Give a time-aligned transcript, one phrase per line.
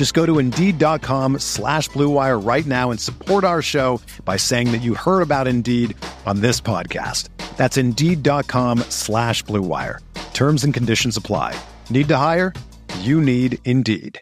[0.00, 4.78] Just go to Indeed.com slash BlueWire right now and support our show by saying that
[4.78, 7.28] you heard about Indeed on this podcast.
[7.58, 9.98] That's Indeed.com slash BlueWire.
[10.32, 11.54] Terms and conditions apply.
[11.90, 12.54] Need to hire?
[13.00, 14.18] You need Indeed.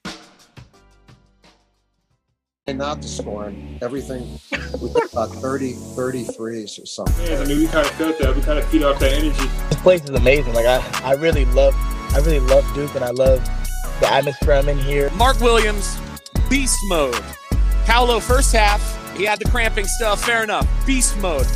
[2.66, 4.40] And not to scorn everything
[4.82, 7.30] we got about 30, 33s or something.
[7.30, 8.34] Yeah, I mean, we kind of felt that.
[8.34, 9.46] We kind of feed off that energy.
[9.68, 10.54] This place is amazing.
[10.54, 11.72] Like I, I really love,
[12.14, 13.48] I really love Duke, and I love
[14.00, 15.10] the atmosphere I'm in here.
[15.10, 15.98] Mark Williams,
[16.48, 17.22] beast mode.
[17.84, 20.24] Paolo, first half, he had the cramping stuff.
[20.24, 20.66] Fair enough.
[20.86, 21.46] Beast mode.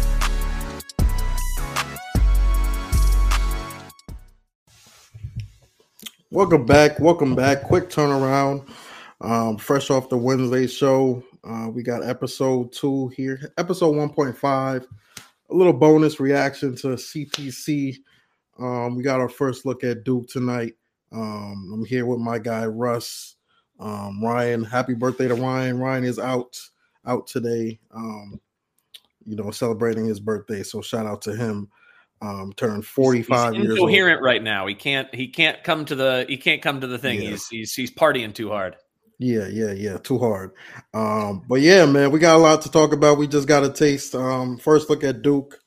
[6.30, 6.98] Welcome back.
[6.98, 7.62] Welcome back.
[7.64, 8.66] Quick turnaround.
[9.20, 14.84] Um, fresh off the Wednesday show, uh, we got episode two here, episode 1.5,
[15.50, 17.98] a little bonus reaction to CTC.
[18.58, 20.74] Um, we got our first look at Duke tonight.
[21.12, 23.36] Um, I'm here with my guy Russ.
[23.78, 25.78] Um, Ryan, happy birthday to Ryan.
[25.78, 26.58] Ryan is out
[27.04, 27.80] out today.
[27.94, 28.40] Um,
[29.24, 30.62] you know, celebrating his birthday.
[30.62, 31.68] So shout out to him.
[32.20, 34.24] Um, turned 45 he's years incoherent old.
[34.24, 34.68] right now.
[34.68, 35.12] He can't.
[35.12, 36.24] He can't come to the.
[36.28, 37.20] He can't come to the thing.
[37.20, 37.30] Yeah.
[37.30, 38.76] He's he's he's partying too hard.
[39.18, 39.98] Yeah, yeah, yeah.
[39.98, 40.52] Too hard.
[40.94, 43.18] Um, but yeah, man, we got a lot to talk about.
[43.18, 44.14] We just got a taste.
[44.14, 45.58] Um, first look at Duke.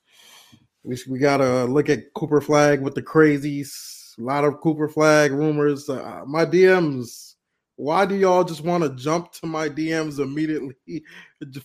[0.82, 3.95] We we got to look at Cooper Flagg with the crazies.
[4.18, 5.88] A lot of Cooper Flagg rumors.
[5.88, 7.34] Uh, my DMs.
[7.76, 10.74] Why do y'all just want to jump to my DMs immediately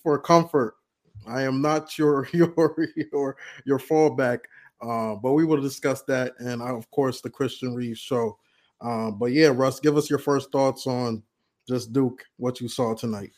[0.04, 0.76] for comfort?
[1.26, 4.40] I am not your your your your fallback.
[4.82, 8.38] Uh, but we will discuss that, and uh, of course the Christian Reeves show.
[8.82, 11.22] Uh, but yeah, Russ, give us your first thoughts on
[11.68, 13.32] just Duke, what you saw tonight.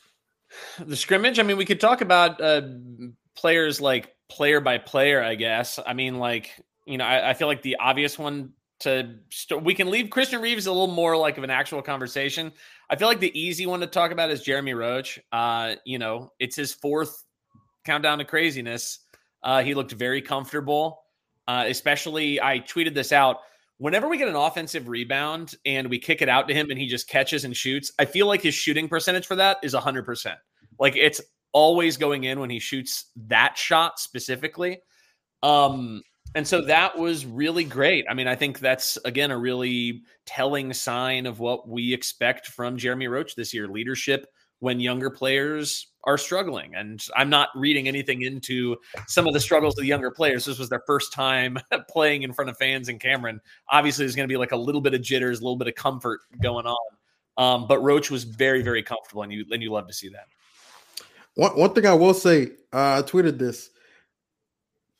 [0.78, 1.38] The scrimmage.
[1.38, 2.62] I mean, we could talk about uh,
[3.36, 5.22] players like player by player.
[5.22, 5.78] I guess.
[5.84, 6.50] I mean, like
[6.86, 10.40] you know, I, I feel like the obvious one to st- we can leave Christian
[10.40, 12.52] Reeves a little more like of an actual conversation.
[12.90, 15.18] I feel like the easy one to talk about is Jeremy Roach.
[15.32, 17.24] Uh, you know, it's his fourth
[17.84, 19.00] countdown to craziness.
[19.42, 21.02] Uh, he looked very comfortable.
[21.46, 23.38] Uh, especially, I tweeted this out.
[23.78, 26.86] Whenever we get an offensive rebound and we kick it out to him and he
[26.86, 30.36] just catches and shoots, I feel like his shooting percentage for that is 100%.
[30.78, 31.20] Like it's
[31.52, 34.80] always going in when he shoots that shot specifically.
[35.42, 36.02] Um,
[36.34, 38.06] and so that was really great.
[38.08, 42.76] I mean, I think that's again a really telling sign of what we expect from
[42.76, 44.26] Jeremy Roach this year leadership
[44.60, 46.74] when younger players are struggling.
[46.74, 50.44] And I'm not reading anything into some of the struggles of the younger players.
[50.44, 51.58] This was their first time
[51.88, 53.40] playing in front of fans in Cameron.
[53.70, 55.74] Obviously, there's going to be like a little bit of jitters, a little bit of
[55.74, 56.76] comfort going on.
[57.36, 60.26] Um, but Roach was very, very comfortable, and you and you love to see that.
[61.34, 63.70] One one thing I will say, uh, I tweeted this.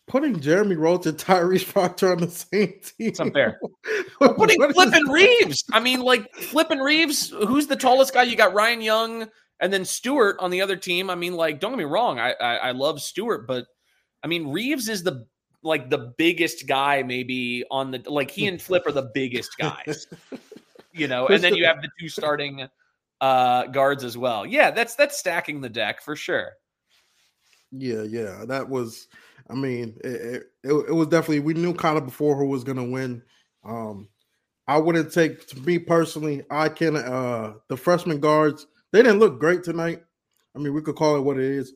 [0.07, 3.09] Putting Jeremy Roach and Tyrese Proctor on the same team.
[3.09, 3.59] It's unfair.
[4.21, 5.65] Putting Flippin' Reeves.
[5.73, 8.25] I mean, like Flippin' Reeves, who's the tallest guy?
[8.25, 9.29] You got Ryan Young
[9.61, 11.09] and then Stewart on the other team.
[11.09, 13.65] I mean, like, don't get me wrong, I, I I love Stewart, but
[14.23, 15.27] I mean Reeves is the
[15.63, 20.07] like the biggest guy maybe on the like he and Flip are the biggest guys.
[20.93, 22.69] you know, and then you have the two starting
[23.21, 24.45] uh guards as well.
[24.45, 26.53] Yeah, that's that's stacking the deck for sure.
[27.73, 29.09] Yeah, yeah, that was.
[29.51, 32.79] I mean, it, it, it was definitely we knew kind of before who was going
[32.79, 33.23] to win.
[33.65, 34.09] Um,
[34.67, 36.43] I wouldn't take to me personally.
[36.51, 40.03] I can uh the freshman guards they didn't look great tonight.
[40.55, 41.73] I mean, we could call it what it is,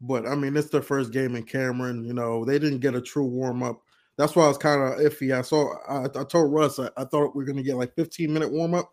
[0.00, 2.02] but I mean, it's their first game in Cameron.
[2.02, 3.82] You know, they didn't get a true warm up.
[4.16, 5.36] That's why I was kind of iffy.
[5.36, 5.74] I saw.
[5.86, 8.50] I, I told Russ I, I thought we were going to get like 15 minute
[8.50, 8.90] warm up.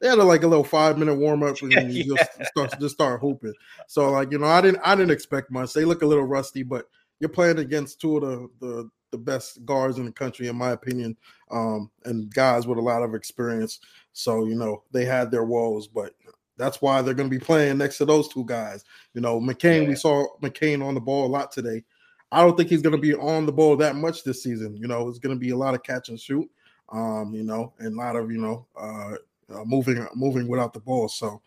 [0.00, 2.74] They had a, like a little five minute warm up and then you just start
[2.80, 3.54] just start hooping.
[3.86, 5.72] So like you know, I didn't I didn't expect much.
[5.72, 6.86] They look a little rusty, but
[7.20, 10.70] you're playing against two of the the, the best guards in the country, in my
[10.70, 11.16] opinion,
[11.50, 13.80] um, and guys with a lot of experience.
[14.12, 16.14] So you know they had their woes, but
[16.56, 18.84] that's why they're going to be playing next to those two guys.
[19.14, 19.82] You know, McCain.
[19.82, 19.88] Yeah.
[19.88, 21.84] We saw McCain on the ball a lot today.
[22.32, 24.76] I don't think he's going to be on the ball that much this season.
[24.76, 26.48] You know, it's going to be a lot of catch and shoot.
[26.92, 29.14] Um, you know, and a lot of you know uh,
[29.52, 31.08] uh, moving moving without the ball.
[31.08, 31.40] So,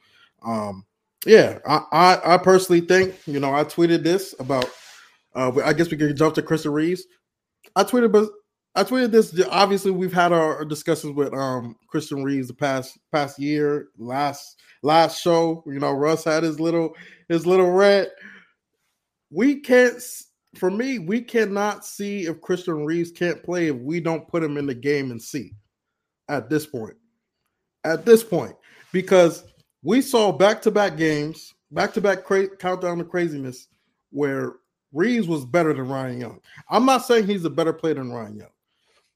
[0.46, 0.86] um,
[1.25, 4.70] yeah, I, I, I personally think you know I tweeted this about.
[5.36, 7.06] Uh, I guess we can jump to Chris Reeves.
[7.76, 8.30] I tweeted, but
[8.76, 9.40] I tweeted this.
[9.50, 13.90] Obviously, we've had our discussions with um Christian Reeves the past past year.
[13.98, 16.96] Last last show, you know, Russ had his little
[17.30, 18.10] his little red.
[19.30, 20.02] We can't.
[20.56, 24.58] For me, we cannot see if Christian Reeves can't play if we don't put him
[24.58, 25.54] in the game and see.
[26.30, 26.96] At this point,
[27.84, 28.56] at this point,
[28.92, 29.44] because
[29.84, 32.20] we saw back to back games, back to back
[32.60, 33.68] countdown to craziness,
[34.12, 34.54] where
[34.94, 36.40] Reeves was better than Ryan Young.
[36.69, 38.50] I'm not saying he's a better player than Ryan Young.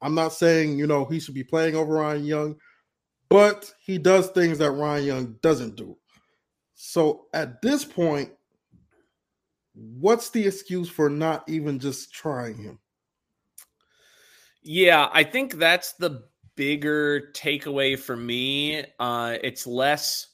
[0.01, 2.55] I'm not saying, you know, he should be playing over Ryan Young,
[3.29, 5.97] but he does things that Ryan Young doesn't do.
[6.75, 8.31] So at this point,
[9.73, 12.79] what's the excuse for not even just trying him?
[14.61, 16.25] Yeah, I think that's the
[16.55, 18.83] bigger takeaway for me.
[18.99, 20.27] Uh, it's less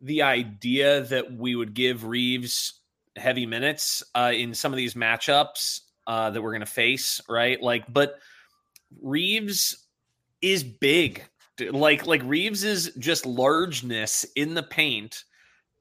[0.00, 2.79] the idea that we would give Reeves
[3.20, 7.62] heavy minutes uh, in some of these matchups uh, that we're going to face, right?
[7.62, 8.16] Like, but
[9.00, 9.86] Reeves
[10.42, 11.24] is big.
[11.58, 15.24] Like like Reeves is just largeness in the paint,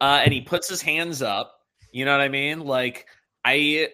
[0.02, 1.56] uh, and he puts his hands up.
[1.92, 2.60] You know what I mean?
[2.60, 3.08] Like
[3.46, 3.88] I,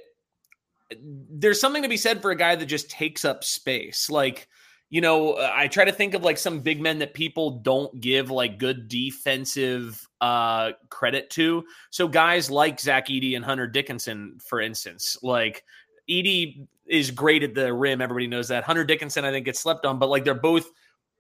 [0.99, 4.09] there's something to be said for a guy that just takes up space.
[4.09, 4.47] Like
[4.95, 8.31] you know, I try to think of like some big men that people don't give
[8.31, 11.65] like good defensive uh credit to.
[11.89, 15.65] So guys like Zach Edey and Hunter Dickinson, for instance, like
[16.09, 17.99] Edey is great at the rim.
[17.99, 18.63] Everybody knows that.
[18.63, 20.71] Hunter Dickinson, I think, gets slept on, but like they're both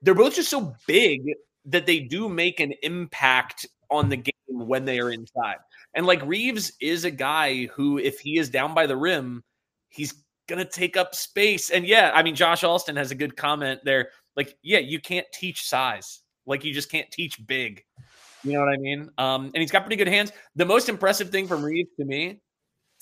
[0.01, 1.23] they're both just so big
[1.65, 5.57] that they do make an impact on the game when they are inside.
[5.95, 9.43] And like Reeves is a guy who, if he is down by the rim,
[9.89, 10.13] he's
[10.47, 11.69] gonna take up space.
[11.69, 14.09] And yeah, I mean, Josh Alston has a good comment there.
[14.35, 16.21] Like, yeah, you can't teach size.
[16.45, 17.83] Like, you just can't teach big.
[18.43, 19.09] You know what I mean?
[19.17, 20.31] Um, and he's got pretty good hands.
[20.55, 22.41] The most impressive thing from Reeves to me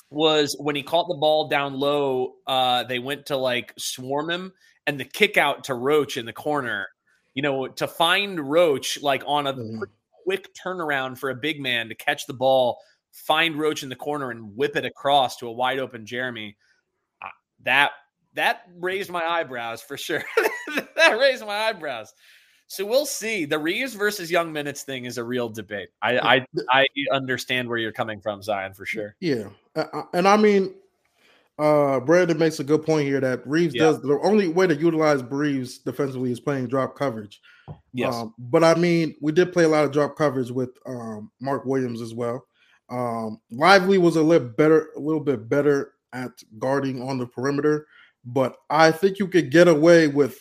[0.09, 4.53] was when he caught the ball down low, uh, they went to like swarm him
[4.87, 6.87] and the kick out to Roach in the corner,
[7.33, 9.83] you know, to find Roach like on a mm-hmm.
[10.23, 12.79] quick turnaround for a big man to catch the ball,
[13.11, 16.55] find Roach in the corner and whip it across to a wide open Jeremy.
[17.63, 17.91] That
[18.35, 20.23] that raised my eyebrows for sure.
[20.95, 22.13] that raised my eyebrows.
[22.67, 23.45] So we'll see.
[23.45, 25.89] The Reeves versus Young minutes thing is a real debate.
[26.01, 29.15] I I, I understand where you're coming from, Zion, for sure.
[29.19, 29.49] Yeah,
[30.13, 30.73] and I mean,
[31.59, 33.83] uh Brandon makes a good point here that Reeves yeah.
[33.83, 37.41] does the only way to utilize Reeves defensively is playing drop coverage.
[37.93, 41.31] Yes, um, but I mean, we did play a lot of drop coverage with um,
[41.39, 42.45] Mark Williams as well.
[42.89, 47.87] Um, Lively was a little better, a little bit better at guarding on the perimeter,
[48.25, 50.39] but I think you could get away with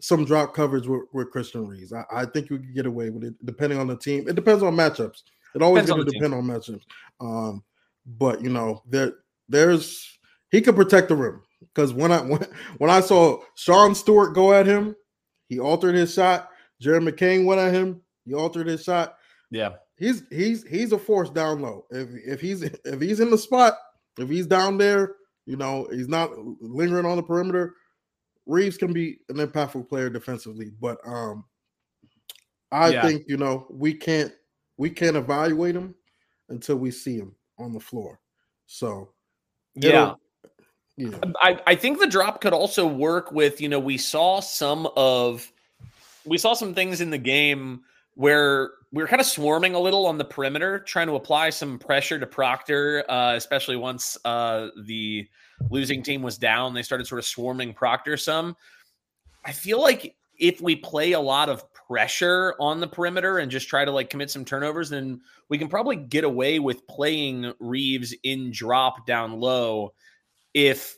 [0.00, 1.92] some drop coverage with, with Christian Reeves.
[1.92, 4.28] I, I, think you could get away with it depending on the team.
[4.28, 5.22] It depends on matchups.
[5.54, 6.34] It always going to depend team.
[6.34, 6.82] on matchups.
[7.20, 7.64] Um,
[8.06, 9.14] but you know, there
[9.48, 10.18] there's
[10.50, 12.44] he could protect the rim because when I when,
[12.78, 14.94] when I saw Sean Stewart go at him,
[15.48, 16.50] he altered his shot.
[16.80, 19.16] Jared McCain went at him, he altered his shot.
[19.50, 21.86] Yeah, he's he's he's a force down low.
[21.90, 23.74] If if he's if he's in the spot,
[24.18, 25.16] if he's down there,
[25.46, 26.30] you know, he's not
[26.60, 27.74] lingering on the perimeter
[28.46, 31.44] Reeves can be an impactful player defensively, but um,
[32.70, 33.02] I yeah.
[33.02, 34.32] think you know we can't
[34.76, 35.94] we can't evaluate him
[36.50, 38.20] until we see him on the floor.
[38.66, 39.12] So
[39.74, 40.14] yeah.
[40.96, 41.18] Yeah.
[41.42, 45.50] I, I think the drop could also work with, you know, we saw some of
[46.24, 47.80] we saw some things in the game
[48.14, 51.80] where we were kind of swarming a little on the perimeter, trying to apply some
[51.80, 55.26] pressure to Proctor, uh, especially once uh, the
[55.68, 56.74] losing team was down.
[56.74, 58.56] They started sort of swarming Proctor some.
[59.44, 63.68] I feel like if we play a lot of pressure on the perimeter and just
[63.68, 68.14] try to like commit some turnovers, then we can probably get away with playing Reeves
[68.22, 69.92] in drop down low
[70.54, 70.96] if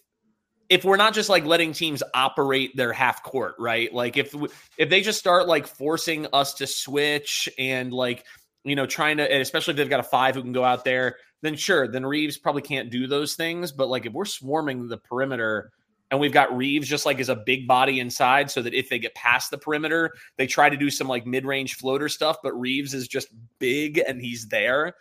[0.68, 3.92] if we're not just like letting teams operate their half court, right?
[3.92, 4.34] Like if
[4.78, 8.24] if they just start like forcing us to switch and like
[8.64, 11.16] you know trying to, especially if they've got a five who can go out there,
[11.42, 13.72] then sure, then Reeves probably can't do those things.
[13.72, 15.70] But like if we're swarming the perimeter
[16.10, 18.98] and we've got Reeves just like as a big body inside, so that if they
[18.98, 22.58] get past the perimeter, they try to do some like mid range floater stuff, but
[22.58, 24.94] Reeves is just big and he's there.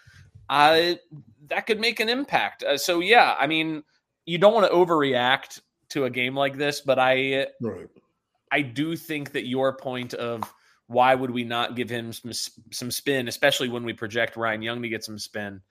[0.48, 0.94] Uh,
[1.48, 2.64] that could make an impact.
[2.64, 3.84] Uh, so yeah, I mean
[4.26, 7.88] you don't want to overreact to a game like this, but I right.
[8.52, 10.42] I do think that your point of
[10.88, 12.32] why would we not give him some
[12.72, 15.62] some spin, especially when we project Ryan Young to get some spin,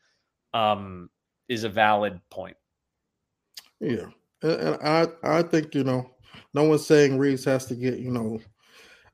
[0.53, 1.11] um,
[1.49, 2.57] is a valid point.
[3.81, 4.07] Yeah,
[4.43, 6.11] and, I I think you know,
[6.53, 8.41] no one's saying Reeves has to get you know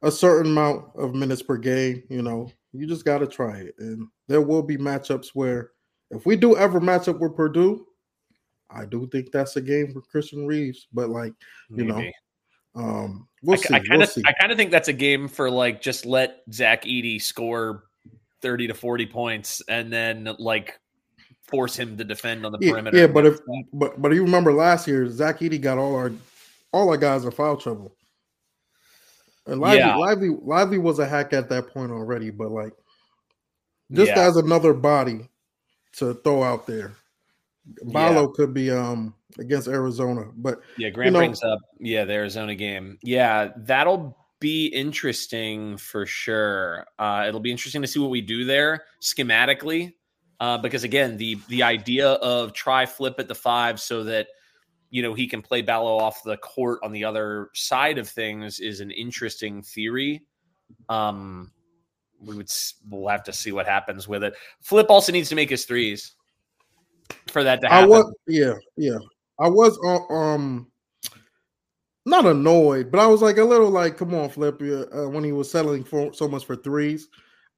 [0.03, 2.03] a certain amount of minutes per game.
[2.09, 5.73] You know, you just got to try it, and there will be matchups where
[6.11, 7.87] if we do ever match up with Purdue,
[8.73, 11.33] I do think that's a game for Christian Reeves, But like
[11.71, 12.15] you Maybe.
[12.77, 13.75] know, um, we'll I, see.
[13.75, 14.17] I kind we'll of.
[14.27, 17.85] I kind of think that's a game for like just let Zach Edey score
[18.41, 20.79] thirty to forty points, and then like
[21.43, 22.97] force him to defend on the Yeah, perimeter.
[22.99, 23.41] yeah, but if
[23.73, 26.13] but but you remember last year, Zach Edey got all our
[26.73, 27.97] all our guys in foul trouble.
[29.47, 29.97] And Lively, Yeah.
[29.97, 32.73] Lively, Lively was a hack at that point already, but like
[33.91, 34.29] just Yeah.
[34.29, 35.29] as another body
[35.95, 36.93] to throw out there.
[37.85, 42.55] Ballo could be um against Arizona, but Yeah, Grant know- brings up yeah the Arizona
[42.55, 42.99] game.
[43.03, 46.87] Yeah, that'll be interesting for sure.
[46.99, 49.93] Uh, it'll be interesting to see what we do there schematically,
[50.41, 54.29] uh, because again, the the idea of try flip at the five so that
[54.91, 58.59] you know he can play Ballo off the court on the other side of things
[58.61, 60.23] is an interesting theory.
[60.89, 61.53] Um,
[62.21, 62.51] we would
[62.89, 64.35] we'll have to see what happens with it.
[64.63, 66.15] Flip also needs to make his threes
[67.29, 67.91] for that to I happen.
[67.91, 68.99] was yeah, yeah.
[69.39, 70.71] I was uh, um
[72.07, 75.33] not annoyed, but I was like a little like, come on, Flip, uh, when he
[75.33, 77.09] was settling for so much for threes.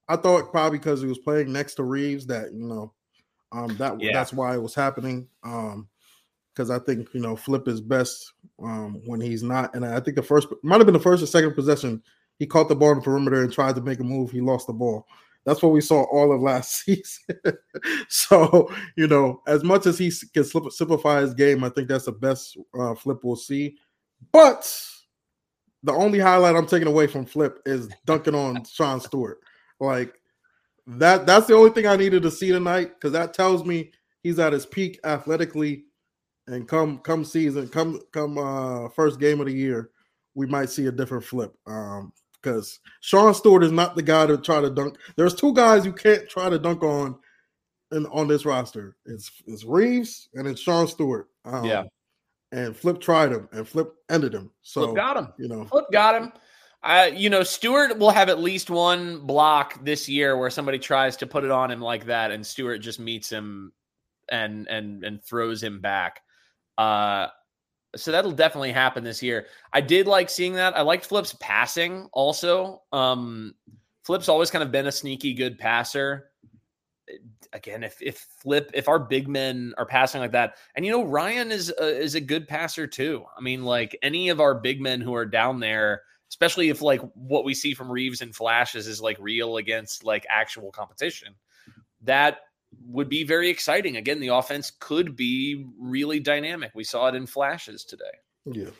[0.08, 2.92] I thought probably because he was playing next to Reeves that you know,
[3.52, 4.12] um, that Yeah.
[4.12, 5.28] that's why it was happening.
[5.44, 5.88] Um,
[6.54, 8.32] because I think you know Flip is best
[8.62, 11.26] um when he's not, and I think the first might have been the first or
[11.26, 12.02] second possession
[12.38, 14.30] he caught the ball on the perimeter and tried to make a move.
[14.30, 15.06] He lost the ball.
[15.44, 17.36] That's what we saw all of last season.
[18.08, 22.06] so you know, as much as he can slip, simplify his game, I think that's
[22.06, 23.76] the best uh, Flip we'll see.
[24.30, 24.72] But
[25.82, 29.40] the only highlight I'm taking away from Flip is dunking on Sean Stewart.
[29.80, 30.14] Like
[30.86, 31.26] that.
[31.26, 33.90] That's the only thing I needed to see tonight because that tells me
[34.22, 35.84] he's at his peak athletically.
[36.48, 39.90] And come come season, come come uh first game of the year,
[40.34, 41.54] we might see a different Flip.
[41.66, 44.96] Um, because Sean Stewart is not the guy to try to dunk.
[45.16, 47.16] There's two guys you can't try to dunk on
[47.92, 48.96] in, on this roster.
[49.06, 51.28] It's it's Reeves and it's Sean Stewart.
[51.44, 51.84] Um, Yeah.
[52.52, 54.50] and Flip tried him and Flip ended him.
[54.62, 55.28] So Flip got him.
[55.38, 56.32] you know, Flip got him.
[56.84, 61.16] Uh, you know, Stewart will have at least one block this year where somebody tries
[61.18, 63.72] to put it on him like that, and Stewart just meets him
[64.28, 66.22] and and and throws him back.
[66.76, 67.28] Uh,
[67.96, 69.46] so that'll definitely happen this year.
[69.72, 70.76] I did like seeing that.
[70.76, 72.82] I liked Flip's passing also.
[72.92, 73.54] Um,
[74.04, 76.30] Flip's always kind of been a sneaky good passer.
[77.52, 81.04] Again, if if Flip, if our big men are passing like that, and you know
[81.04, 83.24] Ryan is a, is a good passer too.
[83.36, 87.02] I mean, like any of our big men who are down there, especially if like
[87.14, 91.34] what we see from Reeves and flashes is like real against like actual competition,
[92.02, 92.38] that
[92.86, 93.96] would be very exciting.
[93.96, 96.72] Again, the offense could be really dynamic.
[96.74, 98.04] We saw it in flashes today.
[98.46, 98.70] yeah,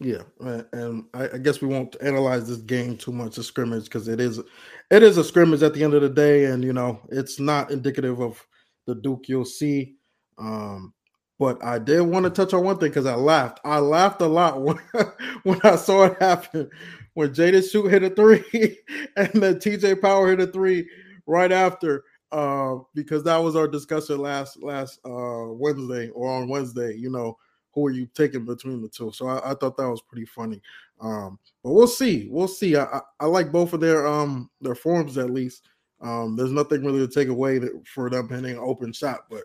[0.00, 0.22] yeah.
[0.72, 4.38] And I, guess we won't analyze this game too much, a scrimmage, because it is
[4.90, 7.70] it is a scrimmage at the end of the day, and you know it's not
[7.70, 8.44] indicative of
[8.86, 9.96] the Duke you'll see.
[10.38, 10.94] Um,
[11.38, 13.60] but I did want to touch on one thing because I laughed.
[13.64, 14.78] I laughed a lot when,
[15.44, 16.70] when I saw it happen
[17.18, 18.78] when Jaden Schutt hit a three
[19.16, 20.88] and then TJ Power hit a three
[21.26, 22.04] right after.
[22.30, 27.38] Uh, because that was our discussion last last uh Wednesday or on Wednesday, you know,
[27.72, 29.10] who are you taking between the two?
[29.12, 30.60] So I, I thought that was pretty funny.
[31.00, 32.28] Um, but we'll see.
[32.30, 32.76] We'll see.
[32.76, 35.68] I, I, I like both of their um their forms at least.
[36.00, 39.44] Um, there's nothing really to take away that, for them hitting an open shot, but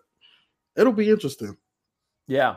[0.76, 1.58] it'll be interesting.
[2.28, 2.56] Yeah.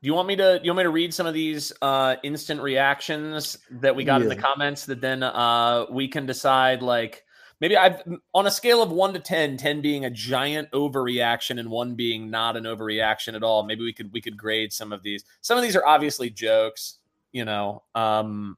[0.00, 0.58] Do you want me to?
[0.58, 4.22] Do You want me to read some of these uh, instant reactions that we got
[4.22, 7.24] in the comments that then uh, we can decide like
[7.60, 8.02] maybe I've
[8.34, 12.30] on a scale of one to 10, 10 being a giant overreaction and one being
[12.30, 13.62] not an overreaction at all.
[13.62, 15.24] Maybe we could we could grade some of these.
[15.40, 16.98] Some of these are obviously jokes,
[17.32, 17.82] you know.
[17.94, 18.56] Um,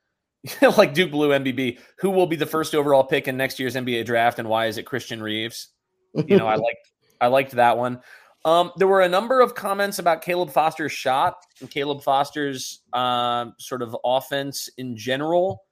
[0.76, 4.06] like Duke Blue MBB, who will be the first overall pick in next year's NBA
[4.06, 5.68] draft, and why is it Christian Reeves?
[6.14, 8.00] You know, I liked I liked that one.
[8.44, 13.54] Um, there were a number of comments about Caleb Foster's shot and Caleb Foster's um,
[13.58, 15.62] sort of offense in general.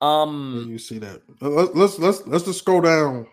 [0.00, 1.22] Um, you see that.
[1.40, 3.26] Let's let's let's just scroll down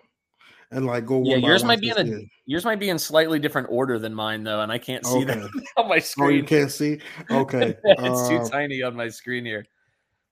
[0.71, 1.21] and like go.
[1.23, 4.43] Yeah, yours might be in a- yours might be in slightly different order than mine
[4.43, 6.27] though, and I can't see that on my screen.
[6.27, 6.99] Oh, you can't see.
[7.29, 7.75] Okay.
[7.83, 9.65] it's too Uh, tiny on my screen here.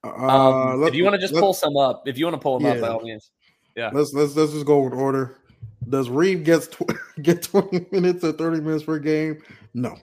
[0.04, 2.40] uh, Um, let- if you want to just pull some up, if you want to
[2.40, 2.92] pull them up, by Yeah.
[2.94, 3.30] all means.
[3.76, 3.90] Yeah.
[3.92, 5.36] Let's let's let's just go in order.
[5.88, 6.82] Does Reed gets tw-
[7.22, 9.42] get twenty minutes or thirty minutes per game?
[9.74, 9.96] No.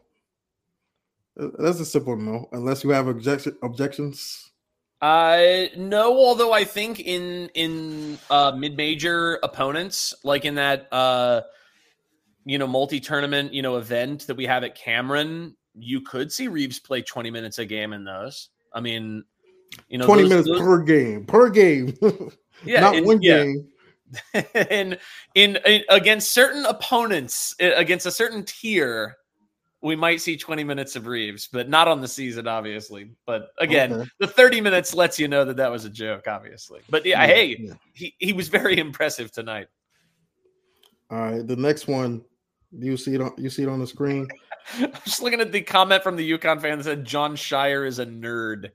[1.39, 2.49] Uh, That's a simple no.
[2.51, 4.48] Unless you have objection objections.
[5.01, 11.41] Uh no, although I think in in uh mid-major opponents, like in that uh
[12.45, 16.79] you know multi-tournament, you know, event that we have at Cameron, you could see Reeves
[16.79, 18.49] play 20 minutes a game in those.
[18.73, 19.23] I mean,
[19.87, 21.25] you know, 20 those- minutes those- per game.
[21.25, 21.93] Per game.
[22.65, 23.43] yeah, Not in- one yeah.
[23.43, 23.67] game.
[24.71, 24.97] in,
[25.35, 29.15] in in against certain opponents, uh, against a certain tier,
[29.81, 33.11] we might see 20 minutes of Reeves, but not on the season, obviously.
[33.25, 34.09] But again, Okay.
[34.19, 36.81] the 30 minutes lets you know that that was a joke, obviously.
[36.89, 37.73] But yeah, Yeah, hey, yeah.
[37.93, 39.67] he he was very impressive tonight.
[41.09, 41.45] All right.
[41.47, 42.23] The next one.
[42.71, 44.27] You see it on you see it on the screen?
[44.79, 47.97] I'm just looking at the comment from the UConn fan that said Jon Scheyer is
[47.97, 48.69] a nerd.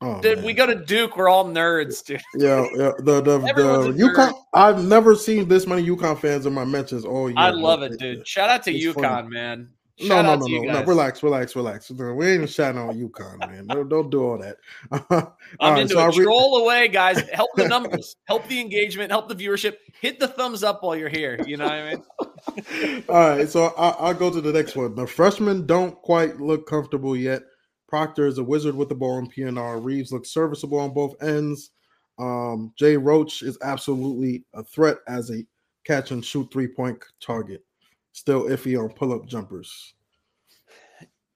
[0.00, 0.46] Oh, Dude, man.
[0.46, 2.20] we go to Duke, we're all nerds, dude.
[2.36, 2.92] Yeah, yeah.
[2.98, 3.38] The the, the
[3.98, 4.14] UConn.
[4.14, 4.34] nerd.
[4.54, 7.38] I've never seen this many UConn fans in my mentions all year.
[7.38, 8.26] I love it, dude.
[8.28, 9.28] Shout out to it's UConn, funny.
[9.30, 9.68] man.
[10.00, 10.84] No, Shout no, no, no, no.
[10.84, 11.90] Relax, relax, relax.
[11.90, 13.66] No, We ain't shouting on UConn, man.
[13.66, 14.56] Don't, don't do all that.
[15.10, 16.16] All I'm right, into so it.
[16.16, 17.20] Re- Troll away, guys.
[17.30, 19.76] Help the numbers, help the engagement, help the viewership.
[20.00, 21.38] Hit the thumbs up while you're here.
[21.46, 23.04] You know what I mean?
[23.08, 24.94] All right, so I, I'll go to the next one.
[24.94, 27.42] The freshmen don't quite look comfortable yet.
[27.86, 29.84] Proctor is a wizard with the ball in PNR.
[29.84, 31.70] Reeves looks serviceable on both ends.
[32.18, 35.44] Um, Jay Roach is absolutely a threat as a
[35.84, 37.62] catch and shoot three point target.
[38.12, 39.94] Still iffy on pull up jumpers.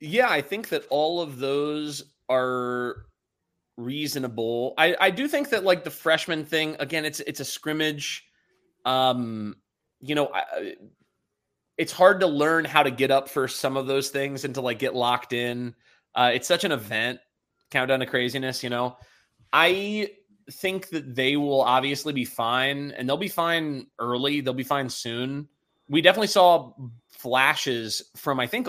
[0.01, 3.07] Yeah, I think that all of those are
[3.77, 4.75] reasonable.
[4.77, 8.25] I, I do think that like the freshman thing again, it's it's a scrimmage.
[8.85, 9.57] Um,
[10.01, 10.75] you know, I,
[11.79, 14.61] it's hard to learn how to get up for some of those things and to
[14.61, 15.75] like get locked in.
[16.15, 17.21] Uh, it's such an event,
[17.71, 18.63] countdown to craziness.
[18.63, 18.97] You know,
[19.53, 20.11] I
[20.51, 24.41] think that they will obviously be fine, and they'll be fine early.
[24.41, 25.49] They'll be fine soon.
[25.89, 26.73] We definitely saw
[27.11, 28.69] flashes from I think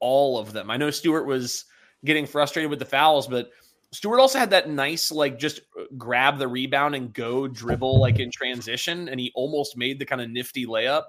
[0.00, 0.70] all of them.
[0.70, 1.64] I know Stewart was
[2.04, 3.50] getting frustrated with the fouls, but
[3.90, 5.60] Stewart also had that nice, like, just
[5.96, 10.20] grab the rebound and go dribble, like in transition, and he almost made the kind
[10.20, 11.04] of nifty layup.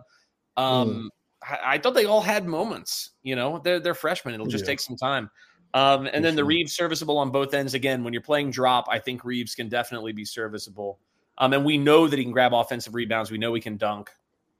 [0.55, 1.09] Um,
[1.43, 3.11] I, I thought they all had moments.
[3.21, 4.33] You know, they're they're freshmen.
[4.33, 4.69] It'll just Yeah.
[4.71, 5.29] take some time.
[5.73, 6.43] Um, and then the.
[6.45, 7.73] Reeves serviceable on both ends.
[7.73, 10.99] Again, when you're playing drop, I think Reeves can definitely be serviceable.
[11.37, 13.29] Um, and we know that he can grab offensive rebounds.
[13.29, 14.09] We know he can dunk.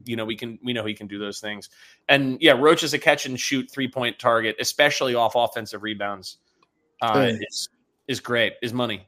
[0.05, 1.69] You know, we can we know he can do those things.
[2.07, 6.37] And yeah, Roach is a catch and shoot three point target, especially off offensive rebounds.
[7.01, 7.39] Uh, Hey.
[7.49, 7.69] is
[8.07, 8.53] is great.
[8.61, 9.07] Is money.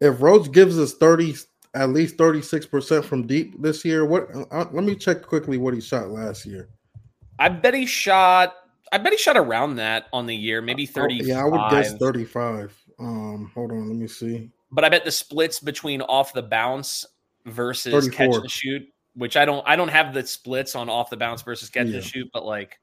[0.00, 1.34] If Roach gives us 30,
[1.74, 5.80] at least 36% from deep this year, what uh, let me check quickly what he
[5.80, 6.68] shot last year.
[7.40, 8.54] I bet he shot.
[8.90, 11.16] I bet he shot around that on the year, maybe Oh, thirty.
[11.16, 12.74] yeah, I would guess 35.
[12.98, 14.50] Um, hold on, let me see.
[14.70, 17.04] But I bet the splits between off the bounce
[17.44, 18.40] versus catch 34.
[18.40, 19.62] and shoot, which I don't.
[19.66, 21.96] I don't have the splits on off the bounce versus catch Yeah.
[21.96, 22.78] and shoot, but like,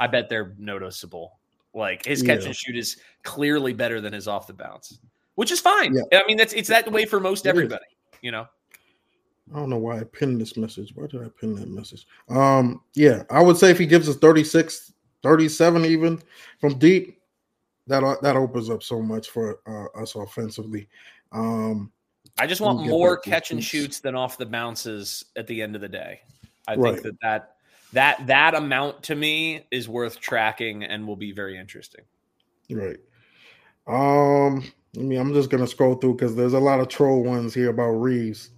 [0.00, 1.38] I bet they're noticeable.
[1.74, 2.46] Like his catch Yeah.
[2.46, 4.98] and shoot is clearly better than his off the bounce,
[5.34, 5.94] which is fine.
[5.94, 6.20] Yeah.
[6.20, 7.50] I mean, that's it's that way for most It is.
[7.50, 7.84] everybody.
[8.22, 8.46] You know.
[9.54, 10.92] I don't know why I pinned this message.
[10.94, 12.06] Why did I pin that message?
[12.28, 14.92] Um, yeah, I would say if he gives us 36,
[15.22, 16.20] 37 even
[16.60, 17.18] from deep,
[17.86, 20.86] that that opens up so much for uh, us offensively.
[21.32, 21.90] Um,
[22.38, 23.84] I just want more catch and shoots.
[23.96, 26.20] shoots than off the bounces at the end of the day.
[26.66, 26.92] I Right.
[27.00, 27.54] think that that
[27.92, 32.04] that that amount to me is worth tracking and will be very interesting.
[32.70, 32.98] right.
[33.86, 34.62] Um,
[34.96, 37.70] I mean, I'm just gonna scroll through because there's a lot of troll ones here
[37.70, 38.50] about Reeves.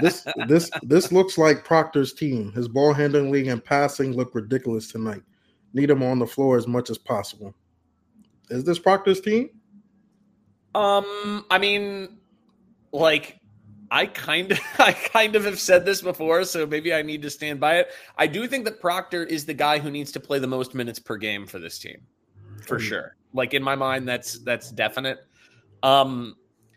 [0.00, 2.52] This this this looks like Proctor's team.
[2.52, 5.22] His ball handling and passing look ridiculous tonight.
[5.72, 7.54] Need him on the floor as much as possible.
[8.50, 9.50] Is this Proctor's team?
[10.74, 12.18] Um, I mean,
[12.94, 13.38] like,
[13.90, 17.30] I kind of, I kind of have said this before, so maybe I need to
[17.30, 17.88] stand by it.
[18.16, 20.98] I do think that Proctor is the guy who needs to play the most minutes
[20.98, 22.06] per game for this team,
[22.66, 22.82] for Mhm.
[22.82, 23.16] sure.
[23.32, 25.18] Like in my mind, that's that's definite.
[25.82, 26.36] Um,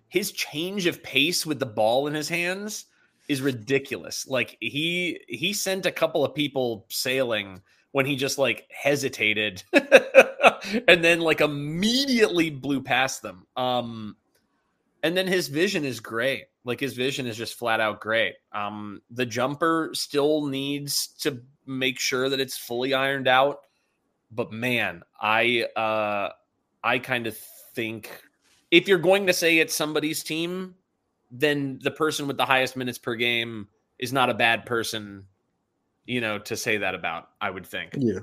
[0.10, 2.86] his change of pace with the ball in his hands
[3.30, 4.26] is ridiculous.
[4.28, 9.64] Like he he sent a couple of people sailing when he just like hesitated
[10.88, 13.46] and then like immediately blew past them.
[13.56, 14.16] Um
[15.04, 16.46] and then his vision is great.
[16.64, 18.36] Like his vision is just flat out great.
[18.52, 23.60] Um the jumper still needs to make sure that it's fully ironed out.
[24.32, 26.30] But man, I uh
[26.84, 27.38] I kind of
[27.74, 28.10] think
[28.72, 30.76] if you're going to say it's somebody's team,
[31.32, 33.68] then the person with the highest minutes per game
[34.00, 35.26] is not a bad person,
[36.06, 37.94] you know, to say that about, I would think.
[37.98, 38.20] Yeah,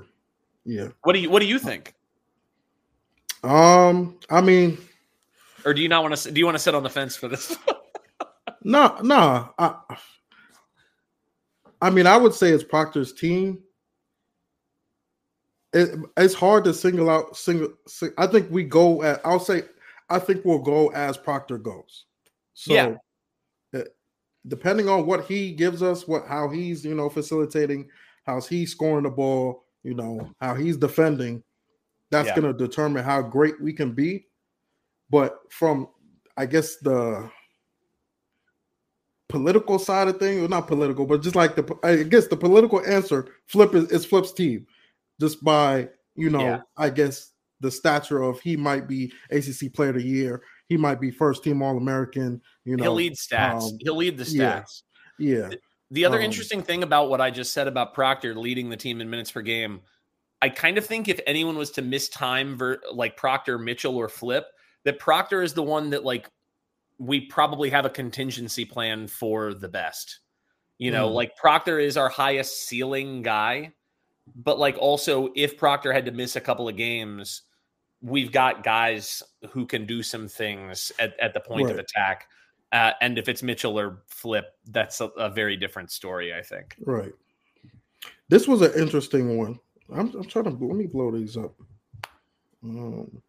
[0.65, 0.89] yeah.
[1.03, 1.93] What do you what do you think?
[3.43, 4.77] Um, I mean,
[5.65, 7.27] Or do you not want to do you want to sit on the fence for
[7.27, 7.57] this?
[8.63, 9.49] no, no.
[9.57, 9.75] I,
[11.81, 13.59] I mean, I would say it's Proctor's team.
[15.73, 17.73] It, it's hard to single out single.
[17.87, 19.21] sing- I think we go at.
[19.25, 19.63] I'll say.
[20.09, 22.05] I think we'll go as Proctor goes.
[22.53, 22.95] So, Yeah.
[23.73, 23.81] uh,
[24.47, 27.89] depending on what he gives us, what how he's you know facilitating,
[28.23, 31.43] how's he scoring the ball, you know how he's defending.
[32.11, 32.35] That's Yeah.
[32.39, 34.27] going to determine how great we can be.
[35.09, 35.87] But from,
[36.37, 37.29] I guess, the
[39.29, 42.83] political side of things, well, not political, but just like the, I guess the political
[42.85, 44.65] answer, Flip is, is Flip's team,
[45.19, 46.61] just by you know, Yeah.
[46.77, 51.01] I guess the stature of he might be ACC Player of the Year, he might
[51.01, 52.41] be first team All American.
[52.63, 53.63] You know, He'll lead stats.
[53.63, 54.61] um, He'll lead the yeah.
[54.61, 54.83] stats.
[55.19, 55.49] yeah,
[55.91, 59.01] The other Um, interesting thing about what I just said about Proctor leading the team
[59.01, 59.81] in minutes per game,
[60.41, 64.07] I kind of think if anyone was to miss time, ver- like Proctor, Mitchell, or
[64.07, 64.45] Flip,
[64.85, 66.29] that Proctor is the one that like
[66.97, 70.19] we probably have a contingency plan for the best.
[70.77, 71.13] You know, Mm.
[71.13, 73.73] like Proctor is our highest ceiling guy,
[74.35, 77.41] but like also if Proctor had to miss a couple of games,
[78.01, 79.21] we've got guys
[79.51, 82.27] who can do some things at, at the point of attack.
[82.71, 86.75] Uh, and if it's Mitchell or Flip, that's a, a very different story, I think.
[86.85, 87.13] right.
[88.27, 89.59] This was an interesting one.
[89.93, 91.53] I'm, I'm trying to let me blow these up.
[92.63, 93.21] Um,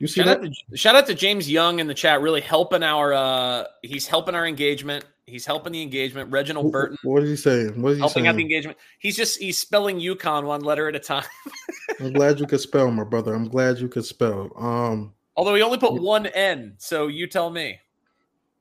[0.00, 0.48] you see Shout that?
[0.48, 3.12] out, to, shout out to James Young in the chat, really helping our.
[3.14, 5.04] uh He's helping our engagement.
[5.26, 6.32] He's helping the engagement.
[6.32, 6.98] Reginald Burton.
[7.04, 7.80] What, Burton what is he saying?
[7.80, 8.76] What is he helping out the engagement.
[8.98, 11.22] He's just he's spelling UConn one letter at a time.
[12.00, 13.32] I'm glad you could spell, my brother.
[13.34, 14.50] I'm glad you could spell.
[14.56, 17.78] Um, Although he only put one N, so you tell me.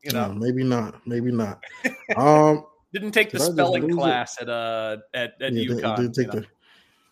[0.04, 1.06] You know, no, maybe not.
[1.08, 1.63] Maybe not.
[2.17, 3.99] Um, didn't take the Did spelling lose it?
[3.99, 5.97] class at uh at at Yeah, UConn.
[5.97, 6.45] they you take the-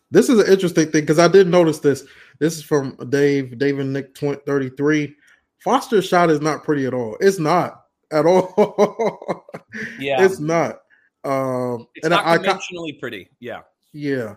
[0.09, 2.05] This is an interesting thing because I did notice this.
[2.39, 5.15] This is from Dave, Dave and Nick 20, 33.
[5.63, 7.17] Foster's shot is not pretty at all.
[7.19, 9.45] It's not at all.
[9.99, 10.79] Yeah, it's not.
[11.23, 13.29] Um, it's and not I, I, conventionally pretty.
[13.39, 13.61] Yeah,
[13.93, 14.35] yeah,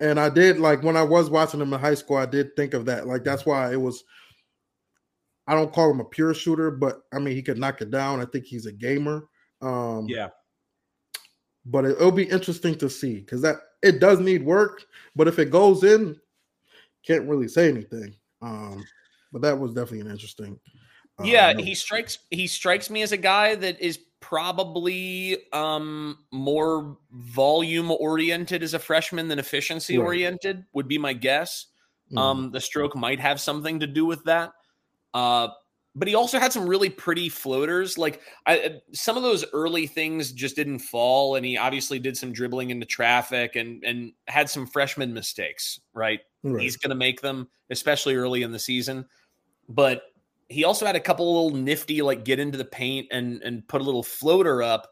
[0.00, 2.16] and I did like when I was watching him in high school.
[2.16, 3.06] I did think of that.
[3.06, 4.04] Like that's why it was.
[5.46, 8.20] I don't call him a pure shooter, but I mean he could knock it down.
[8.20, 9.28] I think he's a gamer.
[9.60, 10.28] Um, yeah.
[11.66, 14.84] but it, will be interesting to see because that it does need work.
[15.16, 16.18] But if it goes in,
[17.06, 18.14] can't really say anything.
[18.42, 18.84] Um,
[19.32, 20.58] but that was definitely an interesting.
[21.18, 21.64] uh, yeah note.
[21.64, 28.62] he strikes he strikes me as a guy that is probably um more volume oriented
[28.62, 30.04] as a freshman than efficiency Right.
[30.04, 31.66] oriented would be my guess
[32.12, 32.18] Mhm.
[32.18, 34.52] um the stroke might have something to do with that
[35.14, 35.48] uh
[35.98, 39.86] but he also had some really pretty floaters like I, uh, some of those early
[39.86, 44.48] things just didn't fall and he obviously did some dribbling into traffic and and had
[44.48, 46.62] some freshman mistakes right Right.
[46.62, 49.04] he's going to make them, especially early in the season.
[49.68, 50.02] But
[50.48, 53.80] he also had a couple little nifty, like get into the paint and and put
[53.80, 54.88] a little floater up.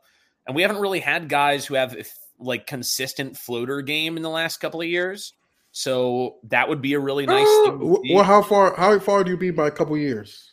[0.47, 1.97] And we haven't really had guys who have
[2.41, 5.35] like consistent floater game in the last couple of years.
[5.71, 7.79] So that would be a really nice Uh, thing.
[7.81, 8.15] to wh- see.
[8.15, 8.75] well, how far?
[8.77, 10.53] How far do you be by a couple years?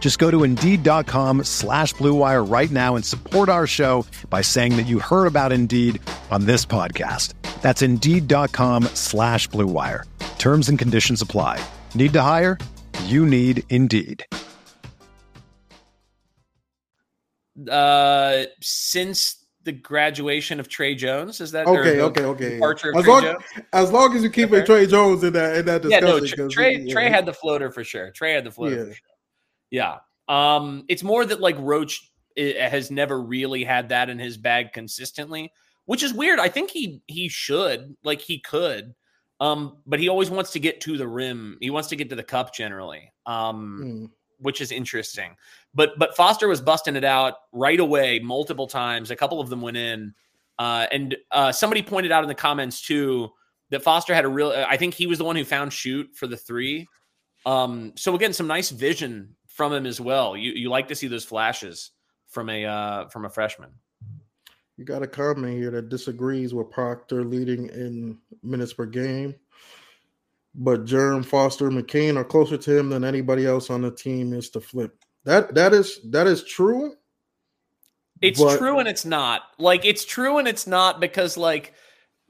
[0.00, 4.76] Just go to Indeed.com slash Blue Wire right now and support our show by saying
[4.76, 6.00] that you heard about Indeed
[6.32, 7.34] on this podcast.
[7.60, 10.04] That's Indeed.com slash Blue Wire.
[10.38, 11.62] Terms and conditions apply.
[11.94, 12.58] Need to hire?
[13.04, 14.24] You need Indeed.
[17.70, 22.50] uh, since the graduation of Tre Jones, is that or Okay, the okay, okay.
[22.54, 23.42] Departure of As Tre long, Jones?
[23.74, 24.60] as long as you keep Okay.
[24.60, 26.06] it Tre Jones in that in that discussion.
[26.08, 26.38] yeah, discussion.
[26.38, 26.92] no, Tr- 'cause, Tre yeah.
[26.94, 28.10] Tre had the floater for sure.
[28.12, 28.84] Tre had the floater Yeah.
[28.84, 29.06] for sure.
[29.70, 29.98] Yeah.
[30.28, 35.52] Um, it's more that like Roach has never really had that in his bag consistently,
[35.86, 36.38] which is weird.
[36.38, 38.94] I think he he should like he could,
[39.40, 41.58] um, but he always wants to get to the rim.
[41.60, 44.10] He wants to get to the cup generally, um, Mm.
[44.38, 45.36] which is interesting.
[45.74, 49.10] But but Foster was busting it out right away multiple times.
[49.10, 50.14] A couple of them went in,
[50.58, 53.30] uh, and uh, somebody pointed out in the comments too
[53.70, 54.52] that Foster had a real.
[54.52, 56.86] I think he was the one who found Schutt for the three.
[57.46, 60.38] Um, so again, some nice vision from him as well.
[60.38, 61.90] You you like to see those flashes
[62.28, 63.68] from a uh, from a freshman.
[64.78, 69.34] You got a comment here that disagrees with Proctor leading in minutes per game,
[70.54, 74.48] but Jerm, Foster, McCain are closer to him than anybody else on the team is
[74.50, 74.96] to flip.
[75.24, 76.94] That that is that is true.
[78.22, 79.42] It's But- true and it's not.
[79.58, 81.74] Like it's true and it's not because like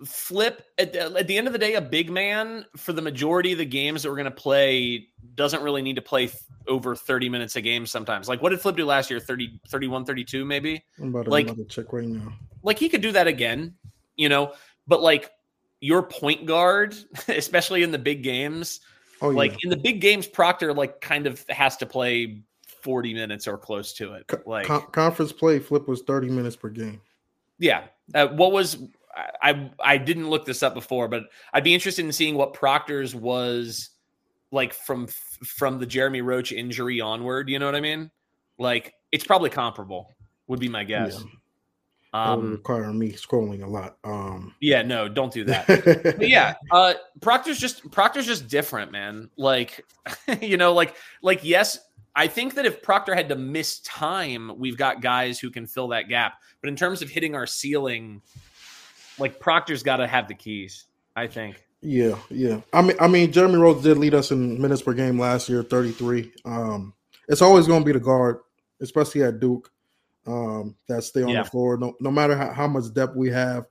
[0.04, 3.52] flip at the, at the end of the day a big man for the majority
[3.52, 6.94] of the games that we're going to play doesn't really need to play th- over
[6.96, 8.28] 30 minutes a game sometimes.
[8.28, 10.82] Like what did Flip do last year 30 31 32 maybe?
[10.98, 12.32] I'm about to Like- check right now.
[12.62, 13.74] Like he could do that again,
[14.16, 14.54] you know,
[14.86, 15.30] but like
[15.80, 16.94] your point guard,
[17.28, 18.80] especially in the big games,
[19.22, 19.36] Oh yeah.
[19.36, 22.42] like in the big games Proctor like kind of has to play
[22.82, 24.24] 40 minutes or close to it.
[24.46, 27.00] Like Con- conference play flip was 30 minutes per game.
[27.58, 27.84] Yeah.
[28.14, 28.78] Uh, what was
[29.42, 33.14] I, I didn't look this up before, but I'd be interested in seeing what Proctor's
[33.14, 33.90] was
[34.53, 35.07] like from
[35.44, 37.49] from the Jeremy Roach injury onward.
[37.49, 38.11] You know what I mean?
[38.59, 40.12] Like it's probably comparable.
[40.46, 41.18] Would be my guess.
[41.18, 41.25] Yeah.
[42.12, 43.96] That would Um, require me scrolling a lot.
[44.05, 45.66] Um yeah, no, don't do that.
[46.18, 49.31] But yeah, uh, Proctor's just Proctor's just different, man.
[49.37, 49.85] Like,
[50.40, 51.79] you know, like like yes,
[52.16, 55.88] I think that if Proctor had to miss time, we've got guys who can fill
[55.88, 56.35] that gap.
[56.61, 58.20] But in terms of hitting our ceiling,
[59.18, 60.87] like Proctor's got to have the keys.
[61.16, 61.62] I think.
[61.83, 62.61] Yeah, yeah.
[62.73, 65.62] I mean, I mean, Jeremy Roach did lead us in minutes per game last year,
[65.62, 66.33] thirty three.
[66.44, 66.94] Um,
[67.29, 68.38] it's always going to be the guard,
[68.81, 69.70] especially at Duke,
[70.27, 71.42] um, that stay on Yeah.
[71.42, 71.77] the floor.
[71.79, 73.66] No, no matter how, how much depth we have,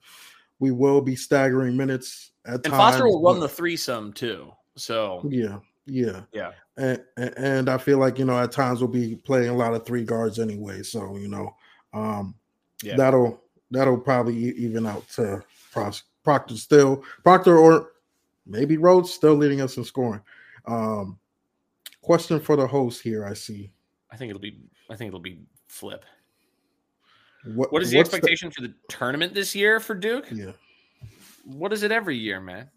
[0.58, 2.76] we will be staggering minutes at And times.
[2.76, 4.52] Foster will run but- the threesome too.
[4.76, 8.88] So Yeah, yeah, yeah, and, and and I feel like you know at times we'll
[8.88, 10.82] be playing a lot of three guards anyway.
[10.82, 11.54] So you know,
[11.92, 12.34] um,
[12.82, 12.96] Yeah.
[12.96, 17.92] that'll that'll probably even out to Proctor still Proctor or
[18.46, 20.20] maybe Roach still leading us in scoring.
[20.66, 21.18] Um,
[22.02, 23.24] question for the host here.
[23.24, 23.70] I see.
[24.10, 24.58] I think it'll be.
[24.90, 26.04] I think it'll be flip.
[27.44, 30.26] What What is the expectation for the tournament this year for Duke?
[30.30, 30.52] yeah,
[31.44, 32.68] What is it every year, man?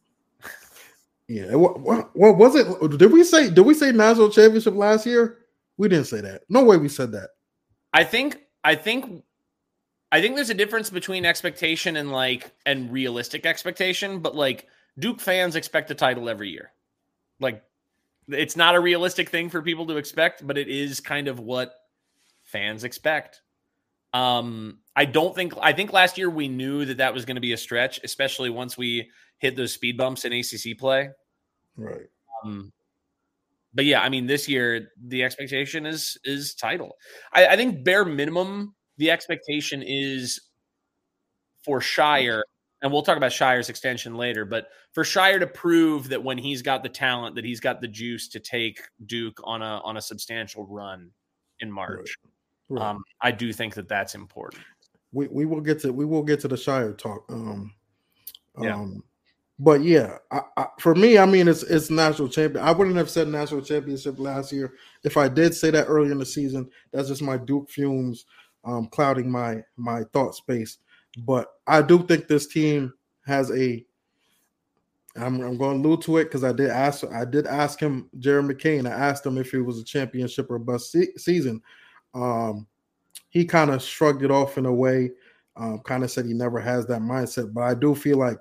[1.27, 1.56] yeah.
[1.56, 2.97] What, what what was it?
[2.97, 5.39] Did we say did we say national championship last year?
[5.77, 6.43] We didn't say that.
[6.49, 7.32] No way we said that.
[7.91, 9.23] I think I think
[10.13, 14.67] I think there's a difference between expectation and like and realistic expectation, but like
[14.99, 16.71] Duke fans expect a title every year.
[17.39, 17.63] Like
[18.28, 21.73] it's not a realistic thing for people to expect, but it is kind of what
[22.43, 23.41] fans expect.
[24.13, 27.41] Um I don't think I think last year we knew that that was going to
[27.41, 31.10] be a stretch, especially once we hit those speed bumps in ACC play.
[31.76, 32.06] Right.
[32.45, 32.71] Um,
[33.73, 36.97] but yeah, I mean, this year the expectation is is title.
[37.34, 40.39] I, I think bare minimum the expectation is
[41.63, 42.41] for Scheyer,
[42.82, 44.45] and we'll talk about Scheyer's extension later.
[44.45, 47.88] But for Scheyer to prove that when he's got the talent, that he's got the
[47.88, 51.10] juice to take Duke on a on a substantial run
[51.60, 52.15] in March.
[52.69, 52.84] Right.
[52.89, 54.63] Um, I do think that that's important.
[55.12, 57.23] we, we will get to we will get to the Scheyer talk.
[57.29, 57.73] Um,
[58.60, 58.75] Yeah.
[58.75, 59.03] um
[59.60, 62.65] but yeah, I, I, for me, I mean, it's it's national champion.
[62.65, 66.17] I wouldn't have said national championship last year if I did say that early in
[66.17, 66.69] the season.
[66.91, 68.25] That's just my Duke fumes
[68.63, 70.78] um, clouding my my thought space.
[71.19, 72.93] But I do think this team
[73.26, 73.86] has a.
[75.15, 78.10] I'm, I'm going to allude to it because I did ask I did ask him
[78.17, 78.88] Jeremy McCain.
[78.88, 81.62] I asked him if it was a championship or bust se- season.
[82.15, 82.65] Um,
[83.30, 85.12] he kind of shrugged it off in a way.
[85.56, 88.39] Um, kind of said he never has that mindset, but I do feel like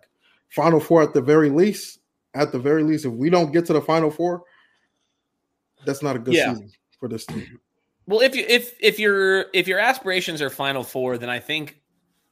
[0.49, 1.99] Final Four at the very least.
[2.35, 4.43] At the very least, if we don't get to the Final Four,
[5.85, 6.55] that's not a good Yeah.
[6.55, 7.61] season for this team.
[8.07, 11.81] Well, if you if if your if your aspirations are Final Four, then I think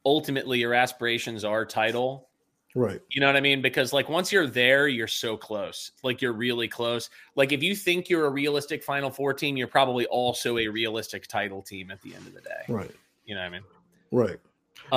[0.04, 2.28] ultimately your aspirations are title.
[2.74, 3.00] Right.
[3.10, 3.62] You know what I mean?
[3.62, 5.92] Because like once you're there, you're so close.
[6.04, 7.10] Like you're really close.
[7.34, 11.26] Like if you think you're a realistic Final Four team, you're probably also a realistic
[11.26, 12.62] title team at the end of the day.
[12.68, 12.90] Right.
[13.24, 13.62] You know what I mean?
[14.12, 14.38] Right.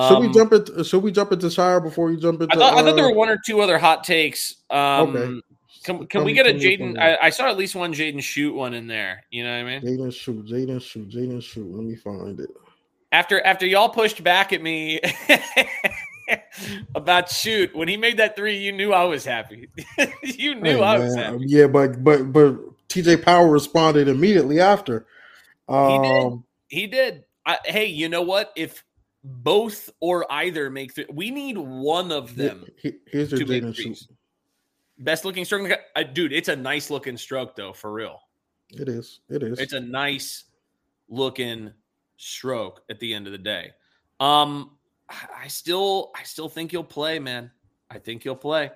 [0.08, 2.60] should we Um, jump into should we jump into Scheyer before you jump into I
[2.60, 4.56] thought, I thought there uh, were one or two other hot takes.
[4.70, 5.42] Um, Okay.
[5.84, 7.00] Can, can we get a tell me which Jaden?
[7.00, 9.24] I, I saw at least one Jaden Schutt one in there.
[9.32, 9.82] You know what I mean?
[9.82, 11.74] Jaden Schutt, Jaden Schutt, Jaden Schutt.
[11.74, 12.50] Let me find it.
[13.12, 15.00] after after y'all pushed back at me
[16.96, 19.70] about Schutt when he made that three you knew i was happy
[20.24, 22.58] you knew Hey, i was man, happy Yeah, but but but
[22.90, 25.06] TJ Power responded immediately after.
[25.68, 26.78] Um, did.
[26.80, 28.84] he did I, hey you know what if
[29.24, 34.08] both or either make th- we need one of them he- here's your Jaden Schutt.
[35.00, 37.92] Best looking stroke in the co- uh, dude it's a nice looking stroke though for
[37.92, 38.20] real
[38.72, 39.20] It is.
[39.30, 39.60] It is.
[39.60, 40.46] it's a nice
[41.10, 41.72] looking
[42.18, 43.72] stroke at the end of the day
[44.20, 44.72] um
[45.10, 47.52] I- i still i still think he'll play man
[47.90, 48.72] i think he'll play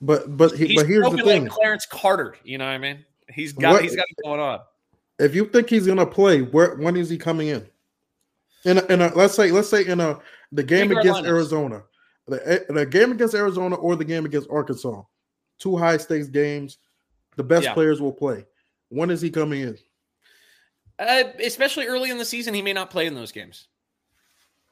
[0.00, 1.44] but but he, he's but here's the thing.
[1.44, 2.34] like Clarence Carter.
[2.42, 3.04] You know what I mean?
[3.28, 4.58] He's got What- he's got it going on.
[5.20, 7.64] if you think he's gonna play, where when is he coming in?
[8.64, 10.18] In a, in a let's say let's say in a
[10.50, 11.22] the game against.
[11.24, 11.84] Arizona,
[12.26, 15.02] the, the game against Arizona or the game against Arkansas,
[15.62, 16.78] two high stakes games,
[17.36, 17.74] the best Yeah.
[17.74, 18.44] players will play.
[18.88, 19.78] When is he coming in?
[20.98, 23.68] Uh, especially early in the season, he may not play in those games.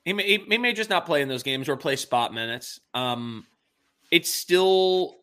[0.05, 2.81] He may, he may just not play in those games or play spot minutes.
[2.95, 3.47] Um,
[4.11, 5.17] it's still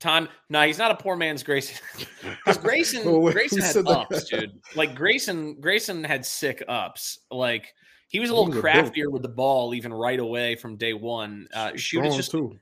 [0.00, 0.28] time.
[0.48, 1.76] No, he's not a poor man's Grayson.
[2.44, 3.90] Because Grayson, Well, Grayson had said that?
[4.10, 4.58] ups, dude.
[4.74, 7.18] Like Grayson, Grayson had sick ups.
[7.30, 7.74] Like
[8.08, 11.48] he was a little craftier with the ball, even right away from day one.
[11.52, 12.58] Uh, Schutt is Strong, just too.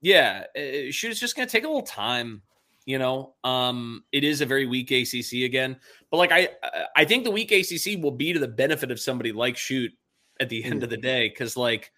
[0.00, 0.58] Yeah, uh,
[0.90, 2.42] Schutt is just going to take a little time.
[2.84, 5.76] You know, um, it is a very weak ACC again,
[6.10, 6.48] but like I,
[6.96, 9.90] I think the weak ACC will be to the benefit of somebody like Schutt
[10.40, 11.92] at the end of the day because like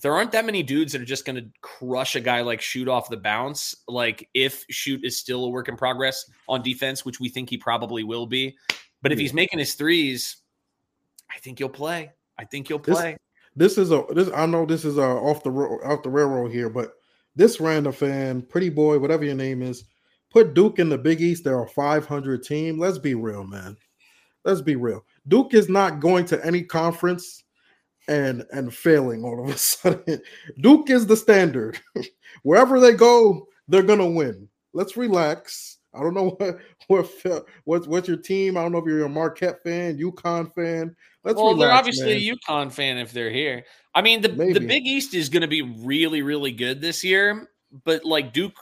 [0.00, 2.88] there aren't that many dudes that are just going to crush a guy like Schutt
[2.88, 3.76] off the bounce.
[3.86, 7.56] Like if Schutt is still a work in progress on defense, which we think he
[7.56, 8.56] probably will be,
[9.02, 9.22] but if Yeah.
[9.22, 10.38] he's making his threes,
[11.30, 12.10] I think he'll play.
[12.38, 13.16] I think he'll play.
[13.54, 14.30] This is a this.
[14.34, 16.94] I know this is uh off the off the railroad here, but
[17.38, 19.84] this random fan, pretty boy, whatever your name is,
[20.30, 21.44] put Duke in the Big East.
[21.44, 22.78] They're a 500 team.
[22.78, 23.76] Let's be real, man.
[24.44, 25.04] Let's be real.
[25.28, 27.44] Duke is not going to any conference
[28.08, 30.20] and and failing all of a sudden.
[30.60, 31.78] Duke is the standard.
[32.42, 34.48] Wherever they go, they're gonna win.
[34.72, 35.78] Let's relax.
[35.94, 36.30] I don't know
[36.88, 38.56] what what what's what's your team.
[38.56, 40.96] I don't know if you're a Marquette fan, UConn fan.
[41.22, 42.34] Let's well, they're obviously man.
[42.34, 43.64] a UConn fan if they're here.
[43.98, 47.48] I mean, the the Big East is going to be really, really good this year,
[47.84, 48.54] but like Duke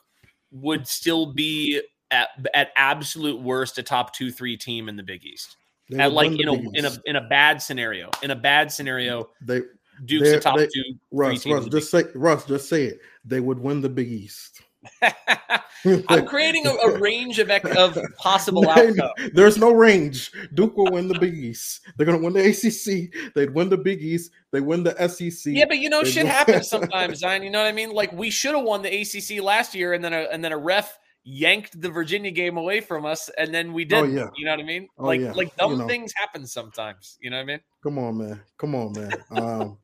[0.50, 5.26] would still be at at absolute worst a top two, three team in the Big
[5.26, 5.56] East.
[5.90, 9.28] They At like in a in a in a bad scenario, in a bad scenario,
[9.42, 9.60] they
[10.06, 10.82] Duke's a top they- two.
[10.82, 13.00] three Russ, team Russ, just say Russ, just say it.
[13.22, 14.62] They would win the Big East.
[16.08, 19.12] I'm creating a, a range of of possible outcomes.
[19.32, 20.32] There's no range.
[20.54, 21.80] Duke will win the Big East.
[21.96, 23.34] They're gonna win the ACC.
[23.34, 24.32] They'd win the Big East.
[24.52, 25.52] They win the SEC.
[25.52, 27.42] Yeah, but you know, shit happens sometimes, Zion.
[27.42, 27.90] You know what I mean?
[27.90, 30.58] Like we should have won the ACC last year, and then a and then a
[30.58, 33.98] ref yanked the Virginia game away from us, and then we did.
[33.98, 34.28] Oh, yeah.
[34.36, 34.88] You know what I mean?
[34.96, 35.32] Oh, like yeah.
[35.32, 35.86] like dumb You know.
[35.86, 37.18] things happen sometimes.
[37.20, 37.60] You know what I mean?
[37.82, 38.40] Come on, man.
[38.58, 39.12] Come on, man.
[39.30, 39.78] Um,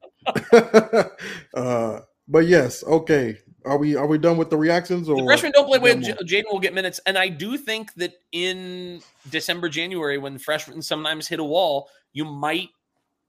[1.55, 3.39] uh, but yes, okay.
[3.65, 5.09] Are we are we done with the reactions?
[5.09, 5.95] Or The freshmen don't play we well.
[5.95, 6.43] got J- more?
[6.43, 11.29] Jaden will get minutes, and I do think that in December, January, when freshmen sometimes
[11.29, 12.69] hit a wall, you might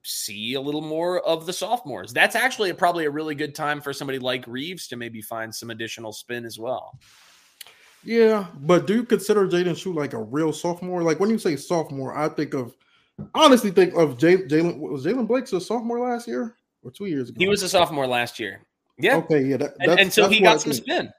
[0.02, 2.12] see a little more of the sophomores.
[2.12, 5.54] That's actually a, probably a really good time for somebody like Reeves to maybe find
[5.54, 6.98] some additional spin as well.
[8.02, 11.02] Yeah, but do you consider Jaden Schutt like a real sophomore?
[11.02, 12.74] Like when you say sophomore, I think of
[13.34, 14.78] honestly think of Jaylen.
[14.78, 17.36] Was Jaylen Blakes a sophomore last year or two years ago?
[17.38, 18.60] He was a sophomore last year.
[18.98, 19.16] Yeah.
[19.16, 21.12] Okay, yeah, that, and, that's, and so he got some spin.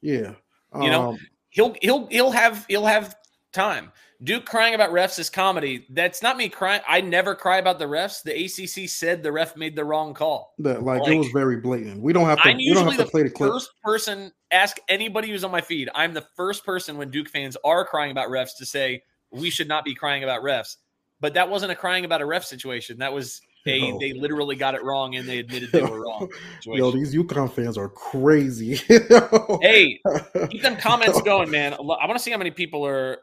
[0.00, 0.34] Yeah,
[0.80, 1.18] You know, Um,
[1.50, 3.16] He'll he'll he'll have he'll have
[3.52, 3.90] time.
[4.22, 5.86] Duke crying about refs is comedy.
[5.90, 6.82] That's not me crying.
[6.86, 8.22] I never cry about the refs.
[8.22, 10.54] The ACC said the ref made the wrong call.
[10.58, 12.02] that like, it was very blatant.
[12.02, 12.48] We don't have to.
[12.48, 13.52] I'm We don't usually have to the play the clip.
[13.52, 14.32] first person.
[14.50, 15.88] Ask anybody who's on my feed.
[15.94, 19.68] I'm the first person when Duke fans are crying about refs to say we should
[19.68, 20.76] not be crying about refs.
[21.20, 22.98] But that wasn't a crying about a ref situation.
[22.98, 23.98] That was they No.
[23.98, 26.30] they literally got it wrong and they admitted they were wrong.
[26.64, 28.80] Yo, these UConn fans are crazy.
[29.60, 30.00] Hey,
[30.50, 31.74] keep them comments going, man.
[31.74, 33.18] I want to see how many people are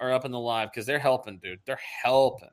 [0.00, 1.60] are up in the live because they're helping, dude.
[1.64, 2.48] They're helping.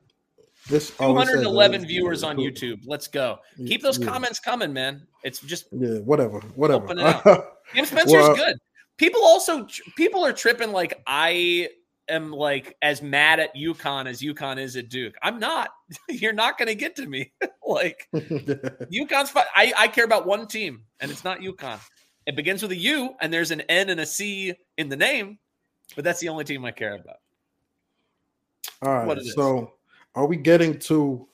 [0.68, 2.80] This oh, it says, 211 uh, viewers on uh, YouTube.
[2.86, 3.40] Let's go.
[3.56, 4.06] Keep those yeah.
[4.06, 5.06] comments coming, man.
[5.24, 6.86] It's just Yeah, whatever, whatever.
[7.00, 7.62] Up.
[7.72, 8.56] Spencer's Well, good.
[8.96, 11.68] People also people are tripping like I
[12.12, 15.14] am like as mad at UConn as UConn is at Duke.
[15.22, 15.70] I'm not.
[16.08, 17.32] You're not going to get to me.
[17.66, 19.44] like UConn's fine.
[19.54, 21.80] I I care about one team, and it's not UConn.
[22.26, 25.38] It begins with a U, and there's an N and a C in the name,
[25.96, 27.16] but that's the only team I care about.
[28.82, 29.06] All right.
[29.06, 29.34] what it is.
[29.34, 29.74] So,
[30.14, 31.26] are we getting to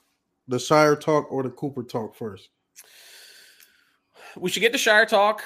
[0.49, 2.49] the Scheyer talk or the Cooper talk first?
[4.37, 5.43] We should get to Scheyer talk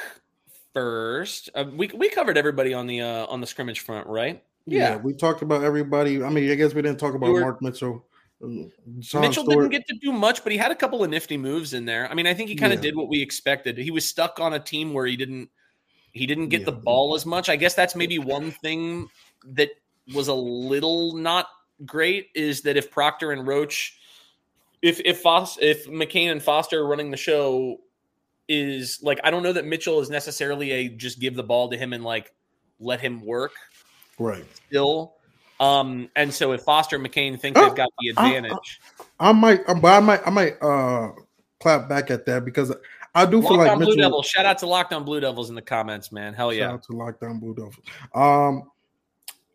[0.75, 1.51] first.
[1.55, 4.43] Uh, we we covered everybody on the uh, on the scrimmage front, right?
[4.67, 4.97] Yeah.
[4.97, 6.23] we talked about everybody.
[6.23, 8.05] I mean, I guess we didn't talk about were- Mark Mitchell.
[8.43, 8.71] um,
[9.01, 9.71] Sean Mitchell Stewart.
[9.71, 12.11] didn't get to do much, but he had a couple of nifty moves in there.
[12.11, 12.91] I mean, I think he kind of Yeah.
[12.91, 13.79] did what we expected.
[13.79, 15.49] He was stuck on a team where he didn't
[16.15, 16.67] he didn't get Yeah.
[16.67, 17.49] the ball as much.
[17.49, 19.09] I guess that's maybe one thing
[19.47, 19.71] that
[20.13, 21.47] was a little not
[21.87, 23.97] great is that if Proctor and Roach,
[24.83, 27.79] if if Fos, if McCain and Foster are running the show,
[28.49, 31.77] is like I don't know that Mitchell is necessarily a just give the ball to
[31.79, 32.35] him and like
[32.81, 33.53] let him work
[34.19, 34.45] right.
[34.69, 35.15] still.
[35.61, 38.81] Um, and so if Foster and McCain think they've got the I- I- advantage.
[39.21, 41.11] I might, um, but I might, I might uh
[41.61, 42.73] clap back at that because
[43.15, 43.97] I do feel like Blue Mitchell.
[44.03, 44.27] Devils.
[44.27, 46.35] Shout out to Lockdown Blue Devils in the comments, man.
[46.35, 46.73] Hell Shout yeah.
[46.73, 47.77] out to Lockdown Blue Devils.
[48.15, 48.71] Um,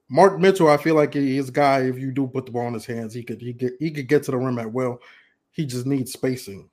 [0.09, 1.81] Mark Mitchell, I feel like he's a guy.
[1.81, 4.07] If you do put the ball in his hands, he could he get he could
[4.07, 5.01] get to the rim at will.
[5.51, 6.69] He just needs spacing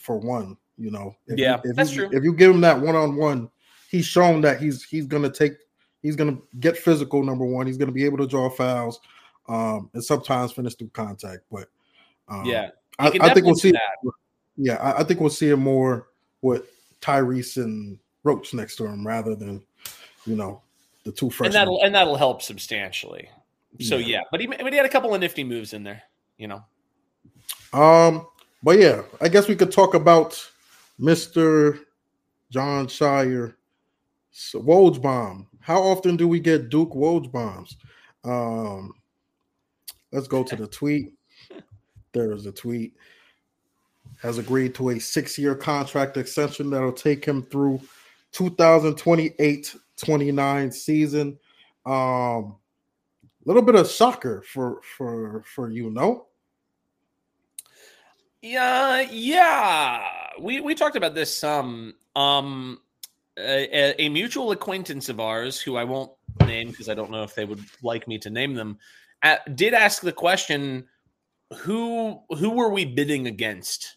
[0.00, 0.56] for one.
[0.76, 2.18] You know, if Yeah, you, if that's you, true.
[2.18, 3.48] If you give him that one on one,
[3.90, 5.52] he's shown that he's he's gonna take
[6.04, 7.24] he's gonna get physical.
[7.24, 9.00] Number one, he's gonna be able to draw fouls,
[9.48, 11.40] um, and sometimes finish through contact.
[11.50, 11.68] But
[12.28, 12.70] um, Yeah.
[13.00, 13.72] I, I think we'll see.
[13.72, 14.12] do
[14.56, 16.08] yeah, I, I think we'll see him more
[16.42, 19.60] with Tyrese and Roach next to him rather than
[20.26, 20.62] you know
[21.04, 21.46] the two freshmen.
[21.46, 23.28] and that'll and that'll help substantially.
[23.80, 24.06] So Yeah.
[24.06, 26.02] yeah, but he but he had a couple of nifty moves in there.
[26.38, 26.64] You know,
[27.72, 28.26] Um,
[28.62, 30.40] but yeah, I guess we could talk about
[31.00, 31.80] Mr.
[32.50, 33.54] Jon Scheyer
[34.30, 34.60] so.
[35.64, 37.78] How often do we get Duke Woj bombs?
[38.22, 38.92] Um,
[40.12, 41.14] let's go to the tweet.
[42.12, 42.92] There is a tweet.
[44.20, 47.80] Has agreed to a six-year contract extension that'll take him through
[48.34, 51.38] 2028-29 season.
[51.86, 52.56] Um,
[53.46, 56.26] little bit of shocker for for for you, no?
[58.42, 60.02] Yeah, yeah.
[60.38, 61.94] We we talked about this some.
[62.14, 62.80] Um,
[63.38, 66.12] a, a mutual acquaintance of ours, who I won't
[66.46, 68.78] name because I don't know if they would like me to name them,
[69.22, 70.86] uh, did ask the question:
[71.58, 73.96] Who who were we bidding against?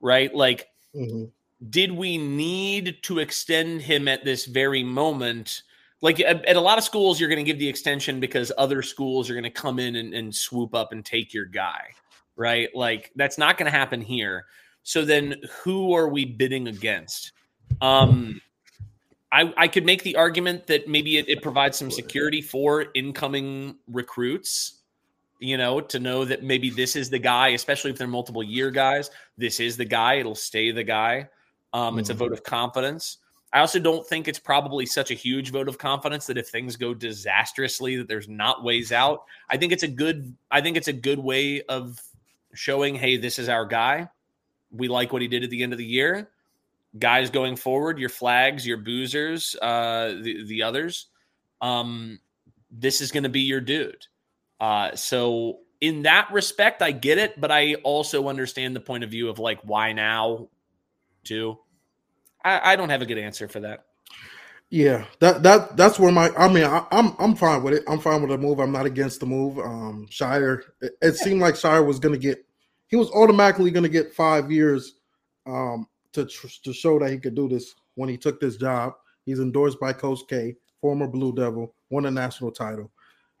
[0.00, 1.30] Right, like Mhm.
[1.68, 5.62] did we need to extend him at this very moment?
[6.00, 8.82] Like at, at a lot of schools, you're going to give the extension because other
[8.82, 11.88] schools are going to come in and, and swoop up and take your guy,
[12.36, 12.74] right?
[12.74, 14.46] Like that's not going to happen here.
[14.82, 17.32] So then, who are we bidding against?
[17.82, 18.40] Um,
[19.32, 23.76] I, I could make the argument that maybe it, it provides some security for incoming
[23.86, 24.76] recruits
[25.42, 28.70] you know, to know that maybe this is the guy, especially if they're multiple year
[28.70, 29.10] guys.
[29.38, 30.16] This is the guy.
[30.16, 31.28] It'll stay the guy.
[31.72, 32.18] Um, It's a Mhm.
[32.18, 33.16] vote of confidence.
[33.52, 36.76] I also don't think it's probably such a huge vote of confidence that if things
[36.76, 39.24] go disastrously, that there's not ways out.
[39.48, 40.36] I think it's a good.
[40.50, 41.98] I think it's a good way of
[42.52, 44.08] showing, hey, this is our guy.
[44.70, 46.30] We like what he did at the end of the year.
[46.98, 51.06] Guys going forward, your Flaggs, your Boozers, uh, the the others.
[51.60, 52.18] Um,
[52.70, 54.06] this is going to be your dude.
[54.60, 59.10] Uh, so in that respect, I get it, but I also understand the point of
[59.10, 60.48] view of like why now,
[61.24, 61.58] too.
[62.44, 63.84] I, I don't have a good answer for that.
[64.70, 67.82] Yeah, that that that's where my I mean I, I'm I'm fine with it.
[67.88, 68.60] I'm fine with the move.
[68.60, 69.58] I'm not against the move.
[69.58, 70.60] Um, Scheyer.
[70.80, 72.44] It, it seemed like Scheyer was going to get.
[72.86, 74.94] He was automatically going to get five years,
[75.44, 78.94] um, to tr- to show that he could do this when he took this job.
[79.24, 82.90] He's endorsed by Coach K, former Blue Devil, won a national title.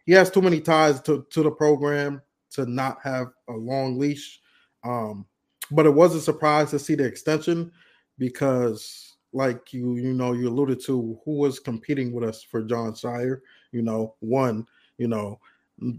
[0.06, 4.40] He has too many ties to to the program to not have a long leash.
[4.84, 5.26] Um,
[5.70, 7.70] but it was a surprise to see the extension
[8.18, 12.92] because like you you know you alluded to who was competing with us for Jon
[12.92, 13.40] Scheyer,
[13.72, 14.66] you know, one,
[14.98, 15.38] you know,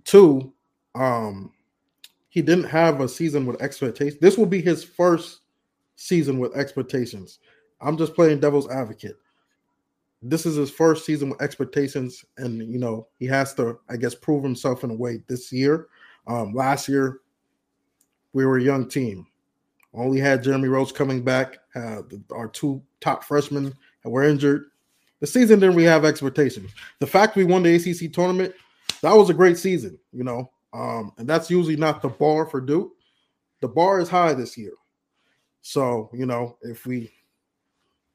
[0.03, 0.53] two,
[0.95, 1.51] um
[2.30, 4.19] he didn't have a season with expectations.
[4.22, 5.41] This will be his first
[6.02, 7.39] season with expectations.
[7.80, 9.18] I'm just playing devil's advocate.
[10.22, 14.14] This is his first season with expectations, and you know he has to, I guess,
[14.14, 15.88] prove himself in a way this year.
[16.28, 17.22] Um, last year,
[18.34, 19.26] we were a young team.
[19.93, 21.58] Only had Jeremy Roach coming back.
[21.76, 23.74] Our two top freshmen
[24.04, 24.66] were injured.
[25.20, 26.72] The season didn't really have expectations.
[26.99, 28.54] The fact we won the ACC tournament,
[29.02, 30.52] that was a great season, you know.
[30.74, 32.93] Um, and that's usually not the bar for Duke.
[33.60, 34.72] The bar is high this year.
[35.62, 37.12] So, you know, if we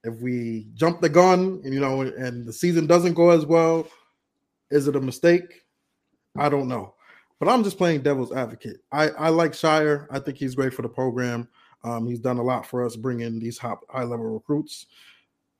[0.04, 3.88] if we jump the gun, and, you know, and the season doesn't go as well,
[4.70, 5.62] is it a mistake?
[6.36, 6.94] I don't know.
[7.38, 8.80] But I'm just playing devil's advocate.
[8.92, 10.06] I, I like Scheyer.
[10.10, 11.48] I think he's great for the program.
[11.84, 14.86] Um, he's done a lot for us bringing these high, high level recruits.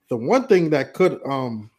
[0.09, 1.69] The one thing that could um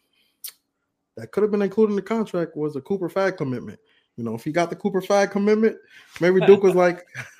[1.17, 3.79] that could have been included in the contract was a Cooper Flagg commitment.
[4.15, 5.75] You know, if he got the Cooper Flagg commitment,
[6.21, 7.05] maybe Duke was like,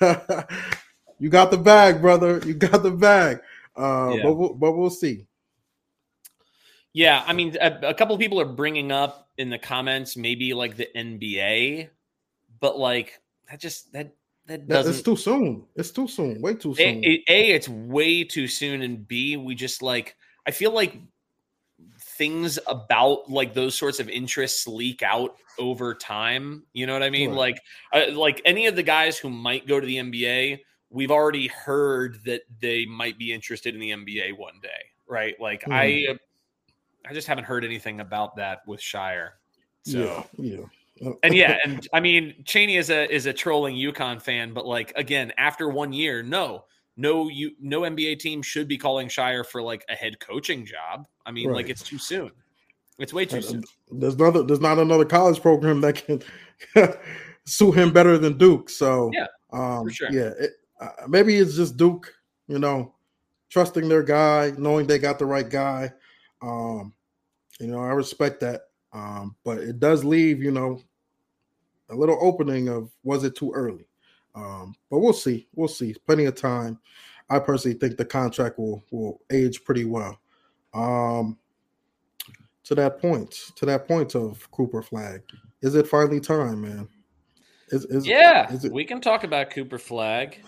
[1.20, 2.40] "You got the bag, brother.
[2.44, 3.40] You got the bag."
[3.76, 4.22] Uh, Yeah.
[4.24, 5.26] But we'll, but we'll see.
[6.92, 10.54] Yeah, I mean, a, a couple of people are bringing up in the comments maybe
[10.54, 11.88] like the NBA,
[12.58, 14.12] but like that just that
[14.46, 15.64] that doesn't it's too soon.
[15.76, 16.42] It's too soon.
[16.42, 17.04] Way too soon.
[17.04, 20.16] a, a, it's way too soon and b we just like
[20.46, 20.96] i feel like
[22.00, 27.10] things about like those sorts of interests leak out over time you know what i
[27.10, 27.60] mean like
[27.92, 30.58] uh, like any of the guys who might go to the nba
[30.90, 34.68] we've already heard that they might be interested in the nba one day
[35.08, 35.72] right like Hmm.
[35.72, 36.06] i
[37.08, 39.30] i just haven't heard anything about that with Scheyer
[39.84, 40.64] so yeah, yeah.
[41.02, 44.66] Uh, and yeah, and I mean Cheney is a is a trolling UConn fan, but
[44.66, 46.64] like again, after one year, no,
[46.96, 51.06] no, you no NBA team should be calling Scheyer for like a head coaching job.
[51.24, 52.30] I mean, like it's too soon.
[52.98, 53.64] It's way too And, soon.
[53.90, 54.42] There's another.
[54.42, 56.22] There's not another college program that can
[57.46, 58.68] sue him better than Duke.
[58.68, 60.12] So Yeah, um, for sure.
[60.12, 62.12] Yeah, it, uh, maybe it's just Duke.
[62.48, 62.94] You know,
[63.48, 65.92] trusting their guy, knowing they got the right guy.
[66.42, 66.92] Um,
[67.60, 68.62] you know, I respect that.
[68.92, 70.82] Um, but it does leave, you know,
[71.90, 73.86] a little opening of was it too early?
[74.34, 75.46] Um, but we'll see.
[75.54, 75.94] We'll see.
[76.06, 76.78] Plenty of time.
[77.28, 80.18] I personally think the contract will will age pretty well.
[80.74, 81.38] Um,
[82.64, 85.22] to that point, to that point of Cooper Flagg,
[85.62, 86.88] is it finally time, man?
[87.68, 90.38] Is, is yeah, is it, we can talk about Cooper Flagg.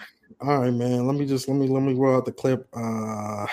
[0.41, 1.07] All right, man.
[1.07, 2.69] Let me just let me let me roll out the clip.
[2.75, 3.47] Uh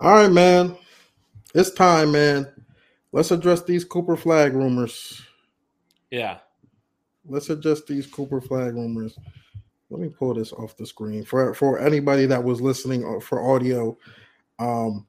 [0.00, 0.76] All right, man.
[1.66, 2.46] It's time, man.
[3.10, 5.22] Let's address these Cooper Flagg rumors.
[6.10, 6.40] Yeah.
[7.26, 9.18] Let's address these Cooper Flagg rumors.
[9.88, 13.40] Let me pull this off the screen for for anybody that was listening uh, for
[13.50, 13.96] audio.
[14.58, 15.06] Um,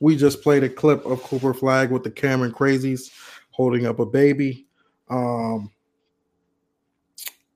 [0.00, 3.12] we just played a clip of Cooper Flagg with the Cameron Crazies
[3.52, 4.66] holding up a baby.
[5.08, 5.70] Um,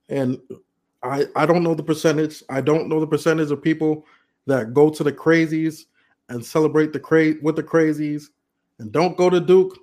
[0.09, 0.39] and
[1.03, 2.45] I I don't know the percentage.
[2.49, 4.07] I don't know the percentage of people
[4.47, 5.87] that go to the Crazies
[6.29, 8.27] and celebrate the cra with the Crazies
[8.79, 9.79] and don't go to Duke,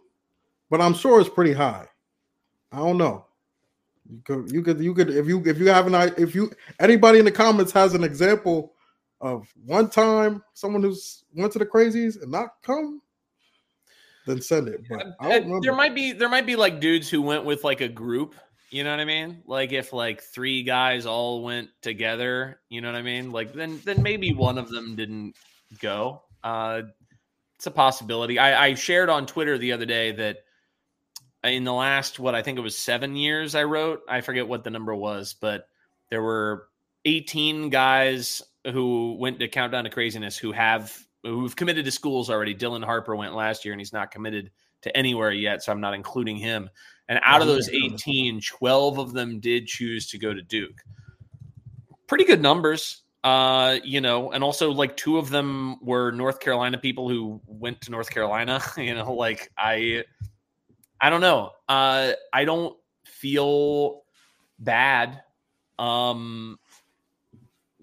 [0.69, 1.87] but I'm sure it's pretty high.
[2.71, 3.25] I don't know.
[4.09, 7.19] You could, you could, you could, if you, if you have an, if you, anybody
[7.19, 8.73] in the comments has an example
[9.21, 13.01] of one time someone who's went to the crazies and not come,
[14.27, 14.81] then send it.
[14.89, 17.87] But uh, there might be, there might be like dudes who went with like a
[17.87, 18.35] group.
[18.69, 19.43] You know what I mean?
[19.45, 23.31] Like if like three guys all went together, you know what I mean?
[23.31, 25.35] Like then, then maybe one of them didn't
[25.79, 26.23] go.
[26.43, 26.81] Uh,
[27.63, 28.37] it's a possibility.
[28.39, 30.39] I, I shared on Twitter the other day that
[31.45, 34.01] in the last what I think it was seven years I wrote.
[34.05, 35.69] I forget what the number was, but
[36.09, 36.67] there were
[37.05, 40.93] 18 guys who went to Countdown to Craziness who have
[41.23, 42.53] who've committed to schools already.
[42.53, 44.51] Dylan Harper went last year and he's not committed
[44.81, 46.69] to anywhere yet, so I'm not including him.
[47.07, 50.83] And out of those 18, 12 of them did choose to go to Duke.
[52.07, 53.02] Pretty good numbers.
[53.23, 57.79] Uh, you know, and also like two of them were North Carolina people who went
[57.81, 58.61] to North Carolina.
[58.77, 60.03] You know, like I,
[60.99, 61.51] I don't know.
[61.69, 64.03] Uh, I don't feel
[64.59, 65.21] bad.
[65.79, 66.59] Um,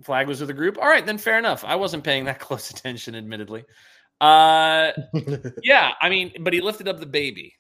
[0.03, 0.79] Flagg was with the group.
[0.79, 1.65] All right, then fair enough.
[1.65, 3.65] I wasn't paying that close attention, admittedly.
[4.21, 4.93] Uh,
[5.63, 7.55] yeah, I mean, but he lifted up the baby,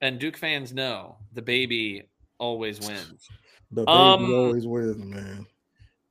[0.00, 3.28] and Duke fans know the baby always wins.
[3.70, 5.46] The baby um, always wins, man.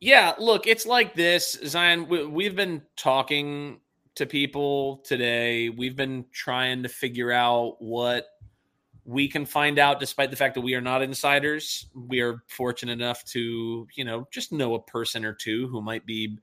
[0.04, 2.10] Yeah, look, it's like this, Zion.
[2.10, 3.80] We, have been talking
[4.16, 5.70] to people today.
[5.70, 8.26] We've been trying to figure out what
[9.06, 11.86] we can find out, despite the fact that we are not insiders.
[11.96, 16.06] We are fortunate enough to, you know, just know a person or two who might
[16.06, 16.38] be,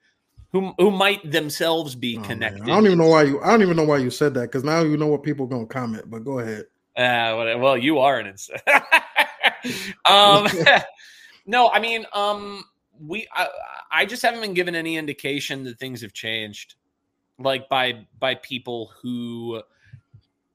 [0.52, 2.62] who who might themselves be oh, connected.
[2.62, 3.42] I don't even know why you.
[3.42, 5.50] I don't even know why you said that because now you know what people are
[5.50, 6.08] gonna comment.
[6.08, 6.64] But go ahead.
[6.96, 8.62] Uh, well, you are an insider.
[10.06, 10.48] um,
[11.44, 12.64] no, I mean, um
[13.04, 13.48] we I,
[13.90, 16.74] I just haven't been given any indication that things have changed
[17.38, 19.62] like by by people who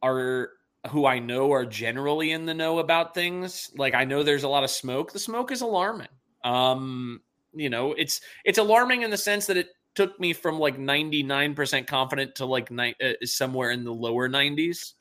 [0.01, 0.51] are
[0.91, 3.71] who I know are generally in the know about things.
[3.75, 5.11] Like I know there's a lot of smoke.
[5.11, 6.07] The smoke is alarming.
[6.43, 7.21] Um,
[7.53, 11.87] you know, it's it's alarming in the sense that it took me from like 99%
[11.87, 14.93] confident to like ni- uh, somewhere in the lower 90s.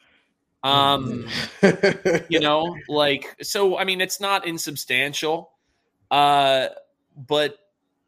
[0.63, 1.29] Um,
[1.61, 2.25] mm.
[2.29, 5.53] you know, like so I mean it's not insubstantial.
[6.11, 6.69] Uh
[7.17, 7.59] but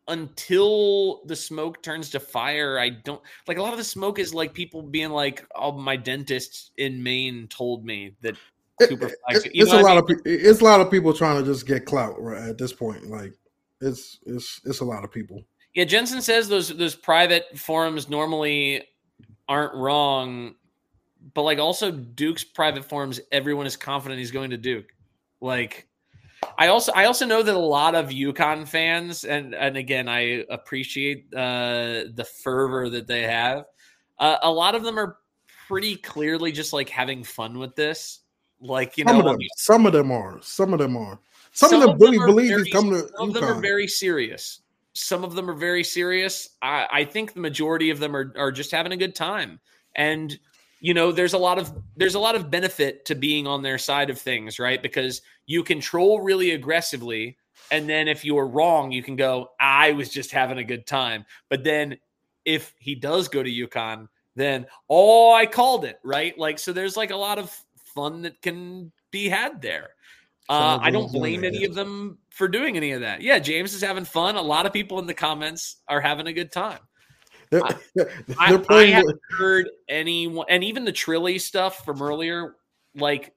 [0.09, 4.35] until the smoke turns to fire, I don't like a lot of the smoke is
[4.35, 8.37] like people being like, "Oh, my dentist in Maine told me that."
[8.79, 9.13] It, it,
[9.55, 10.19] it's a lot mean?
[10.19, 13.09] of it's a lot of people trying to just get clout right at this point.
[13.09, 13.33] Like
[13.81, 15.43] it's it's it's a lot of people.
[15.75, 18.83] Yeah, Jensen says those those private forums normally
[19.49, 20.55] aren't wrong,
[21.35, 24.87] but like also Duke's private forums, everyone is confident he's going to Duke.
[25.41, 25.89] Like
[26.59, 30.45] I also I also know that a lot of UConn fans, and and again, I
[30.51, 33.65] appreciate uh, the fervor that they have.
[34.19, 35.19] Uh, a lot of them are
[35.69, 38.21] pretty clearly just like having fun with this.
[38.61, 41.19] Like you some know, of them, some of them are, some of them are,
[41.53, 43.01] some, some of them really believe very, he's coming to.
[43.01, 43.29] Some UConn.
[43.29, 44.63] of them are very serious.
[44.95, 46.49] Some of them are very serious.
[46.63, 49.61] I, I think the majority of them are are just having a good time.
[49.95, 50.39] And
[50.81, 53.79] you know there's a lot of there's a lot of benefit to being on their
[53.79, 57.37] side of things right because you control really aggressively
[57.71, 61.25] and then if you're wrong you can go i was just having a good time
[61.49, 61.97] but then
[62.45, 66.97] if he does go to UConn then oh i called it right like so there's
[66.97, 67.57] like a lot of
[67.95, 69.91] fun that can be had there
[70.49, 73.21] uh, I don't blame any of them for doing any of that.
[73.21, 74.37] Yeah, James is having fun.
[74.37, 76.79] A lot of people in the comments are having a good time.
[77.51, 82.57] They're, I- they're I, I haven't heard anyone, and even the Trilly stuff from earlier,
[82.95, 83.35] like,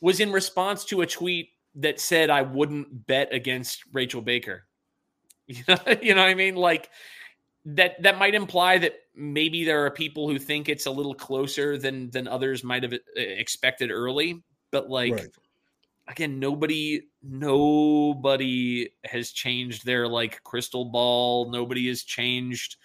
[0.00, 4.64] was in response to a tweet that said I wouldn't bet against Rachel Baker.
[5.46, 6.54] You know, you know what I mean?
[6.56, 6.88] Like
[7.66, 8.02] that.
[8.02, 12.08] That might imply that maybe there are people who think it's a little closer than
[12.10, 14.42] than others might have uh, expected early.
[14.70, 15.28] But like, Right.
[16.08, 21.50] again, nobody, nobody has changed their like crystal ball.
[21.50, 22.76] Nobody has changed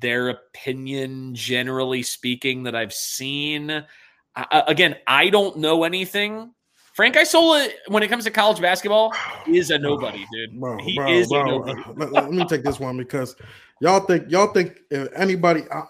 [0.00, 3.84] their opinion, generally speaking, that I've seen.
[4.34, 6.52] I, again, I don't know anything.
[6.94, 9.14] Frank Isola, when it comes to college basketball,
[9.46, 10.60] is a nobody, dude.
[10.60, 11.82] Bro, he bro, is a nobody.
[11.96, 13.34] let, let me take this one because
[13.80, 15.82] y'all think y'all think if anybody uh,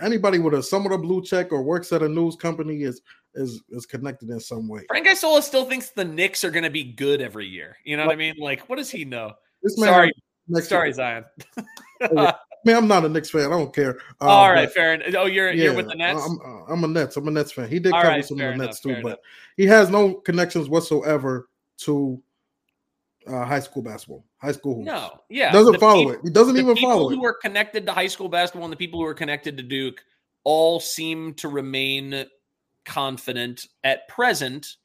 [0.00, 3.00] anybody with a somewhat a blue check or works at a news company is
[3.34, 4.82] is is connected in some way.
[4.88, 7.76] Frank Isola still thinks the Knicks are going to be good every year.
[7.84, 8.34] You know what I mean?
[8.38, 9.32] Like, what does he know?
[9.62, 10.12] This man Sorry,
[10.62, 11.24] sorry, Zion.
[12.64, 13.46] Man, I'm not a Knicks fan.
[13.46, 13.98] I don't care.
[14.20, 15.14] Uh, All right, but- fair enough.
[15.16, 16.26] Oh, you're you're with the yeah, Nets.
[16.26, 17.16] I'm, uh, I'm a Nets.
[17.16, 17.68] I'm a Nets fan.
[17.68, 19.22] He did All cover right, some of the Nets enough, too, fair but
[19.56, 21.48] he has no connections whatsoever
[21.78, 22.22] to
[23.26, 24.86] uh, high school basketball, high school hoops.
[24.86, 26.20] No, yeah, doesn't the follow it.
[26.22, 27.14] He doesn't even follow it.
[27.14, 30.04] who are connected to high school basketball and the people who are connected to Duke
[30.44, 32.24] all seem to remain
[32.84, 34.76] confident at present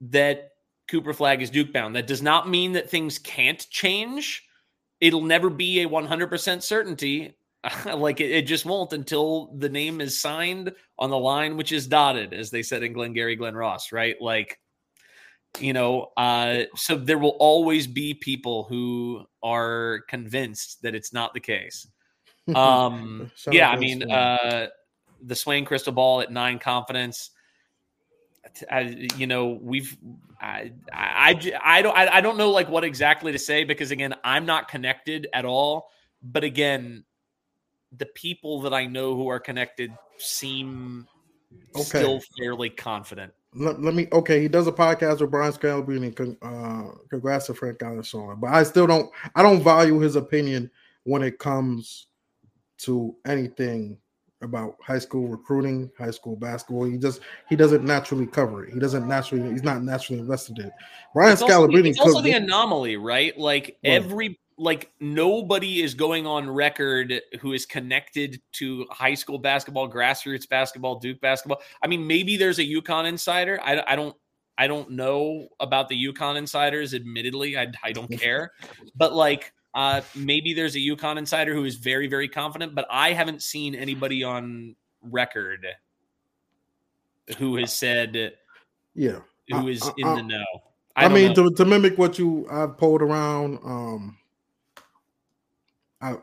[0.00, 0.52] that
[0.88, 1.94] Cooper Flagg is Duke bound.
[1.94, 4.47] That does not mean that things can't change.
[5.00, 7.34] It'll never be a 100% certainty.
[7.86, 11.86] like it, it just won't until the name is signed on the line, which is
[11.86, 14.16] dotted, as they said in Glengarry Glen Ross, right?
[14.20, 14.58] Like,
[15.58, 21.34] you know, uh, so there will always be people who are convinced that it's not
[21.34, 21.86] the case.
[22.54, 24.68] Um, yeah, I mean, uh,
[25.20, 27.30] the Swain crystal ball at nine confidence.
[28.70, 28.80] I,
[29.16, 29.96] you know, we've,
[30.40, 34.14] I, I, I don't, I, I don't know like what exactly to say because again,
[34.24, 35.90] I'm not connected at all.
[36.22, 37.04] But again,
[37.96, 41.06] the people that I know who are connected seem
[41.74, 41.86] Okay.
[41.86, 43.32] still fairly confident.
[43.54, 47.54] let, let me okay he does a podcast with Brian Scalabrine con, uh congrats to
[47.54, 48.02] frank Allen
[48.40, 50.70] but i still don't i don't value his opinion
[51.04, 52.08] when it comes
[52.78, 53.98] to anything
[54.42, 58.78] about high school recruiting high school basketball he just he doesn't naturally cover it he
[58.78, 60.72] doesn't naturally he's not naturally invested in it
[61.12, 63.36] brian It's also, the, it's also the anomaly, right?
[63.38, 63.92] Like Right.
[63.92, 70.48] every like nobody is going on record who is connected to high school basketball, grassroots
[70.48, 71.60] basketball, Duke basketball.
[71.82, 73.60] I mean, maybe there's a UConn insider.
[73.62, 74.16] I, I don't
[74.56, 76.92] I don't know about the UConn insiders.
[76.92, 78.52] Admittedly, I I don't care,
[78.96, 79.52] but like.
[79.78, 83.76] Uh, maybe there's a UConn insider who is very, very confident, but I haven't seen
[83.76, 85.64] anybody on record
[87.38, 88.32] who has said
[88.96, 90.44] yeah who is I- I- in I- the know.
[90.96, 91.48] I, don't mean, know.
[91.48, 93.60] to, to mimic what you I've pulled around.
[93.64, 94.18] Um,
[96.00, 96.16] I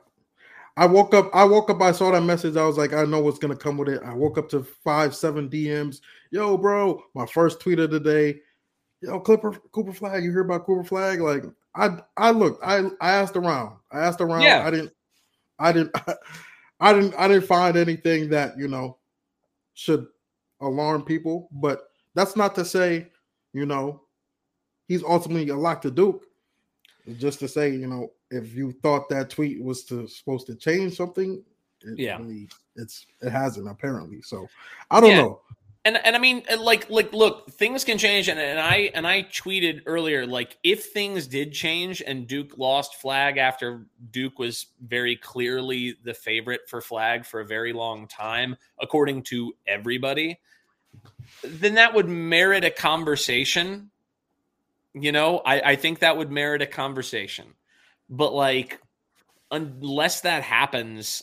[0.76, 1.30] I woke up.
[1.34, 1.82] I woke up.
[1.82, 2.58] I saw that message.
[2.58, 4.02] I was like, I know what's gonna come with it.
[4.04, 6.02] I woke up to five, seven DMs.
[6.30, 8.42] Yo, bro, my first tweet of the day.
[9.00, 10.26] Yo, Clipper Cooper Flagg.
[10.26, 11.22] You hear about Cooper Flagg?
[11.22, 11.46] Like,
[11.76, 12.64] I I looked.
[12.64, 13.78] I I asked around.
[13.92, 14.42] I asked around.
[14.44, 14.66] Yeah.
[14.66, 14.92] I didn't.
[15.60, 15.96] I didn't.
[16.80, 17.16] I didn't.
[17.16, 18.98] I didn't find anything that you know
[19.74, 20.08] should
[20.62, 21.50] alarm people.
[21.52, 23.08] But that's not to say,
[23.54, 24.02] you know,
[24.88, 26.26] he's ultimately a lock to Duke.
[27.18, 30.96] Just to say, you know, if you thought that tweet was to supposed to change
[30.96, 31.44] something,
[31.84, 32.18] it Yeah.
[32.18, 34.22] really, it's it hasn't apparently.
[34.22, 34.48] So
[34.90, 35.22] I don't Yeah.
[35.22, 35.42] know.
[35.86, 39.22] And and I mean, like like look, things can change, and, and I and I
[39.22, 45.16] tweeted earlier, like if things did change and Duke lost Flagg after Duke was very
[45.16, 50.40] clearly the favorite for Flagg for a very long time, according to everybody,
[51.44, 53.92] then that would merit a conversation.
[54.96, 57.54] You know, I, I think that would merit a conversation.
[58.10, 58.82] But like,
[59.52, 61.22] unless that happens,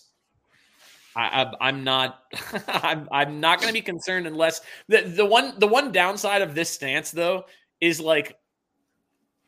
[1.16, 2.20] I, I, I'm not.
[2.68, 6.54] I'm, I'm not going to be concerned unless the the one the one downside of
[6.54, 7.44] this stance though
[7.80, 8.36] is like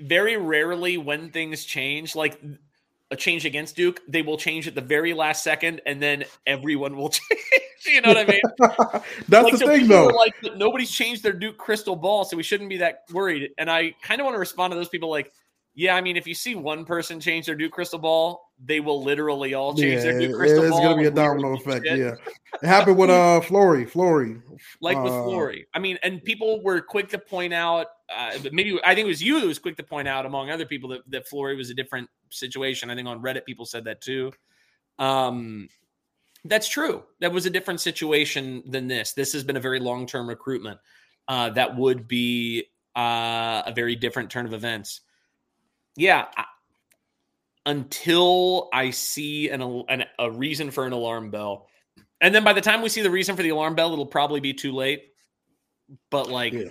[0.00, 2.40] very rarely when things change, like
[3.10, 6.96] a change against Duke, they will change at the very last second, and then everyone
[6.96, 7.40] will change.
[7.86, 8.40] you know what I mean?
[9.28, 10.06] That's like, the so thing, though.
[10.06, 13.50] Like nobody's changed their Duke crystal ball, so we shouldn't be that worried.
[13.58, 15.32] And I kind of want to respond to those people like,
[15.74, 19.02] yeah, I mean, if you see one person change their Duke crystal ball, they will
[19.02, 20.82] literally all change yeah, their Duke crystal it's ball.
[20.82, 21.86] gonna be a and we will domino effect.
[21.86, 21.98] shit.
[21.98, 22.14] Yeah,
[22.62, 23.84] it happened with uh Flory.
[23.84, 24.36] Flory,
[24.80, 25.66] like with Uh, Flory.
[25.74, 27.88] I mean, and people were quick to point out.
[28.14, 30.66] Uh, maybe I think it was you that was quick to point out, among other
[30.66, 32.90] people, that that Flory was a different situation.
[32.90, 34.32] I think on Reddit people said that too.
[34.98, 35.68] Um,
[36.44, 37.02] that's true.
[37.20, 39.12] That was a different situation than this.
[39.12, 40.78] This has been a very long term recruitment.
[41.26, 42.64] Uh, that would be
[42.96, 45.00] uh, a very different turn of events.
[45.96, 46.44] Yeah, I,
[47.66, 51.68] until I see an, an a reason for an alarm bell.
[52.20, 54.40] And then by the time we see the reason for the alarm bell, it'll probably
[54.40, 55.12] be too late.
[56.10, 56.64] But like Yeah.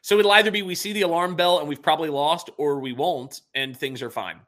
[0.00, 2.92] so it'll either be we see the alarm bell and we've probably lost, or we
[2.92, 4.40] won't, and things are fine.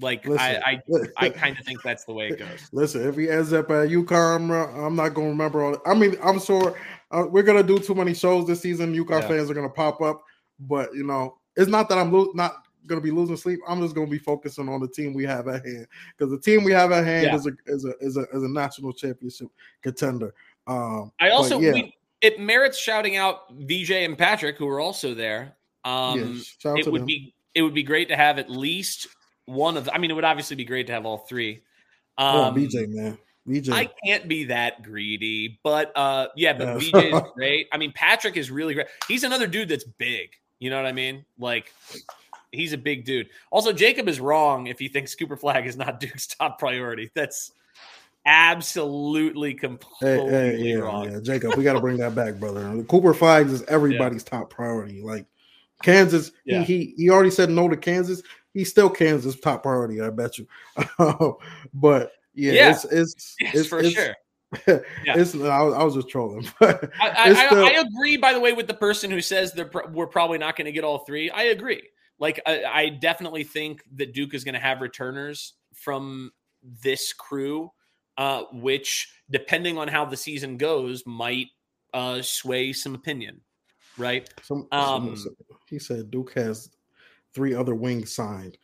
[0.00, 2.68] Like Listen, I I, I kind of think that's the way it goes.
[2.72, 5.76] Listen, if he ends up at UConn, I'm not gonna remember all.
[5.84, 6.78] I mean, I'm sure
[7.10, 8.94] uh, we're gonna do too many shows this season.
[8.94, 9.28] UConn Yeah.
[9.28, 10.24] fans are gonna pop up,
[10.60, 13.60] but you know, it's not that I'm lo- not gonna be losing sleep.
[13.66, 16.64] I'm just gonna be focusing on the team we have at hand because the team
[16.64, 17.34] we have at hand Yeah.
[17.36, 19.48] is a is a is a is a national championship
[19.82, 20.34] contender.
[20.66, 25.14] Um, I also yeah, we, it merits shouting out VJ and Patrick who are also
[25.14, 25.54] there.
[25.84, 27.06] Um, yeah, it to would them.
[27.06, 29.08] be it would be great to have at least
[29.46, 29.88] one of.
[29.92, 31.62] I mean, it would obviously be great to have all three.
[32.18, 33.70] oh, Um, VJ man, VJ.
[33.70, 36.78] I can't be that greedy, but uh, yeah, but.
[36.78, 37.66] VJ is great.
[37.72, 38.86] I mean, Patrick is really great.
[39.08, 40.30] He's another dude that's big.
[40.60, 41.24] You know what I mean?
[41.40, 41.72] Like,
[42.52, 43.28] he's a big dude.
[43.50, 47.10] Also, Jacob is wrong if he thinks Cooper Flagg is not Duke's top priority.
[47.14, 47.52] That's
[48.26, 51.10] absolutely Hey, completely hey, yeah, wrong.
[51.10, 52.62] yeah, Jacob, we got to bring that back, brother.
[52.84, 55.02] Cooper Flaggs is everybody's top priority.
[55.02, 55.26] Like
[55.82, 56.62] Kansas, Yeah.
[56.62, 58.22] he, he he already said no to Kansas.
[58.54, 60.46] He's still Kansas top priority, I bet you.
[61.74, 62.70] but yeah, Yeah.
[62.70, 64.14] it's it's Yes, it's, for it's, sure.
[64.66, 64.78] Yeah.
[65.16, 66.66] It's I was, I was just trolling, I,
[67.00, 68.18] I, I, still- I agree.
[68.18, 70.84] By the way, with the person who says they're we're probably not going to get
[70.84, 71.30] all three.
[71.30, 71.82] I agree.
[72.18, 76.32] Like I, I definitely think that Duke is going to have returners from
[76.82, 77.72] this crew,
[78.16, 81.48] uh, which depending on how the season goes, might
[81.94, 83.40] uh, sway some opinion.
[83.98, 84.28] Right?
[84.42, 85.36] some, Um, some-
[85.68, 86.70] he said Duke has
[87.34, 88.56] three other wings signed.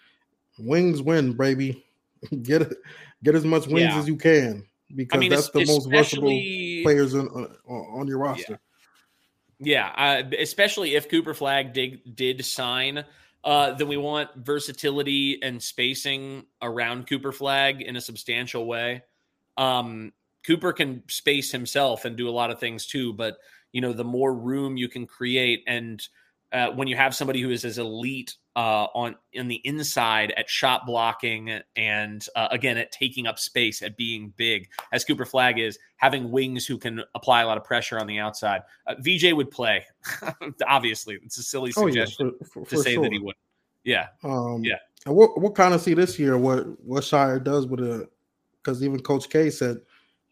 [0.59, 1.85] Wings win, baby.
[2.43, 2.77] Get it,
[3.23, 3.99] get as much wings Yeah.
[3.99, 6.41] as you can because I mean, that's the most versatile
[6.83, 8.59] players on, on on your roster.
[9.61, 13.05] Yeah, uh, especially if Cooper Flagg did did sign,
[13.45, 19.03] uh, then we want versatility and spacing around Cooper Flagg in a substantial way.
[19.57, 20.13] Um,
[20.47, 23.39] Cooper can space himself and do a lot of things too, but
[23.73, 26.07] you know the more room you can create, and
[26.53, 30.49] uh, when you have somebody who is as elite uh, on in the inside at
[30.49, 35.59] shot blocking and uh, again at taking up space at being big as Cooper Flagg
[35.59, 38.63] is having wings who can apply a lot of pressure on the outside.
[38.87, 39.85] Uh, VJ would play.
[40.67, 43.03] Obviously, it's a silly Oh yeah, suggestion for, for, to for say sure.
[43.03, 43.37] that he would.
[43.85, 44.77] Yeah, Um, Yeah.
[45.07, 48.09] And we'll, we'll kind of see this year what what Scheyer does with it,
[48.63, 49.79] because even Coach K said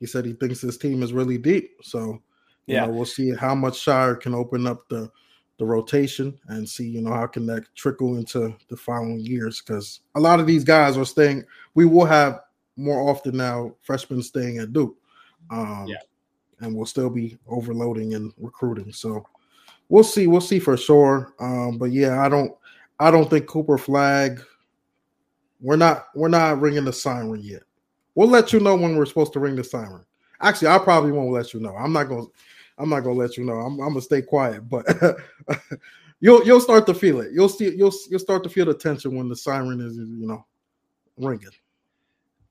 [0.00, 1.70] he said he thinks his team is really deep.
[1.82, 2.20] So
[2.66, 2.86] you Yeah.
[2.86, 5.10] know, we'll see how much Scheyer can open up the
[5.58, 10.00] the rotation and see you know how can that trickle into the following years because
[10.14, 11.44] a lot of these guys are staying.
[11.74, 12.40] We will have
[12.76, 14.96] more often now freshmen staying at Duke.
[15.50, 15.96] Um, Yeah.
[16.60, 18.92] and we'll still be overloading and recruiting.
[18.92, 19.26] So
[19.88, 20.26] we'll see.
[20.26, 21.34] We'll see for sure.
[21.40, 22.52] Um, but yeah, I don't.
[22.98, 24.40] I don't think Cooper Flagg.
[25.60, 26.06] We're not.
[26.14, 27.62] We're not ringing the siren yet.
[28.14, 30.04] We'll let you know when we're supposed to ring the siren.
[30.40, 31.74] Actually, I probably won't let you know.
[31.76, 32.26] I'm not going.
[32.78, 33.54] I'm not gonna let you know.
[33.54, 34.86] I'm, I'm gonna stay quiet, but
[36.20, 37.32] you'll you'll start to feel it.
[37.32, 37.74] You'll see.
[37.74, 40.44] You'll you'll start to feel the tension when the siren is you know
[41.16, 41.50] ringing.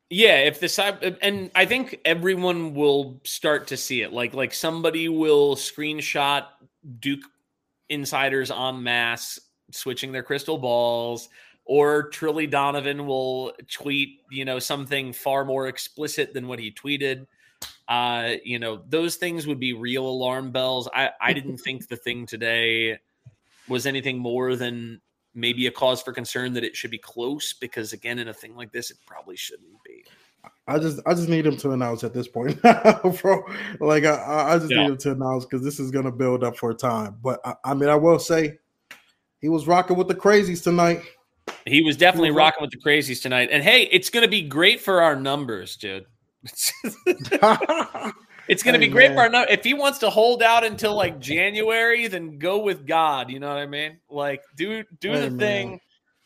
[0.10, 0.38] yeah.
[0.40, 4.14] If the side, and I think everyone will start to see it.
[4.14, 6.46] Like, like somebody will screenshot
[7.00, 7.24] Duke
[7.90, 9.40] insiders en masse
[9.72, 11.30] switching their crystal balls,
[11.66, 17.26] or Trilly Donovan will tweet, you know, something far more explicit than what he tweeted.
[17.88, 20.90] Uh, you know, those things would be real alarm bells.
[20.94, 22.98] I, I didn't think the thing today
[23.68, 25.02] was anything more than
[25.34, 28.56] maybe a cause for concern that it should be close because again in a thing
[28.56, 30.02] like this it probably shouldn't be
[30.68, 33.44] I just I just need him to announce at this point, bro.
[33.82, 34.84] Like I- I, just Yeah.
[34.84, 37.18] need him to announce because this is gonna build up for a time.
[37.22, 38.58] But I, I mean, I will say
[39.42, 41.02] he was rocking with the crazies tonight.
[41.66, 42.38] he was definitely Mhm.
[42.38, 45.76] rocking with the crazies tonight and hey it's going to be great for our numbers
[45.76, 46.06] dude
[48.48, 49.16] it's going to Hey, be great man.
[49.16, 52.86] for our numbers if he wants to hold out until like january then go with
[52.86, 53.98] god you know what i mean?
[54.10, 55.40] Like do do Hey, the man.
[55.40, 55.80] thing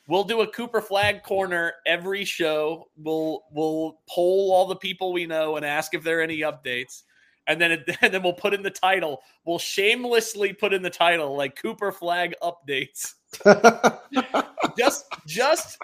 [0.07, 2.89] we'll do a Cooper Flagg corner every show.
[2.97, 7.03] We'll we'll poll all the people we know and ask if there are any updates.
[7.45, 9.21] And then it, and then we'll put in the title.
[9.45, 13.13] We'll shamelessly put in the title like Cooper Flagg updates.
[14.77, 15.77] Just just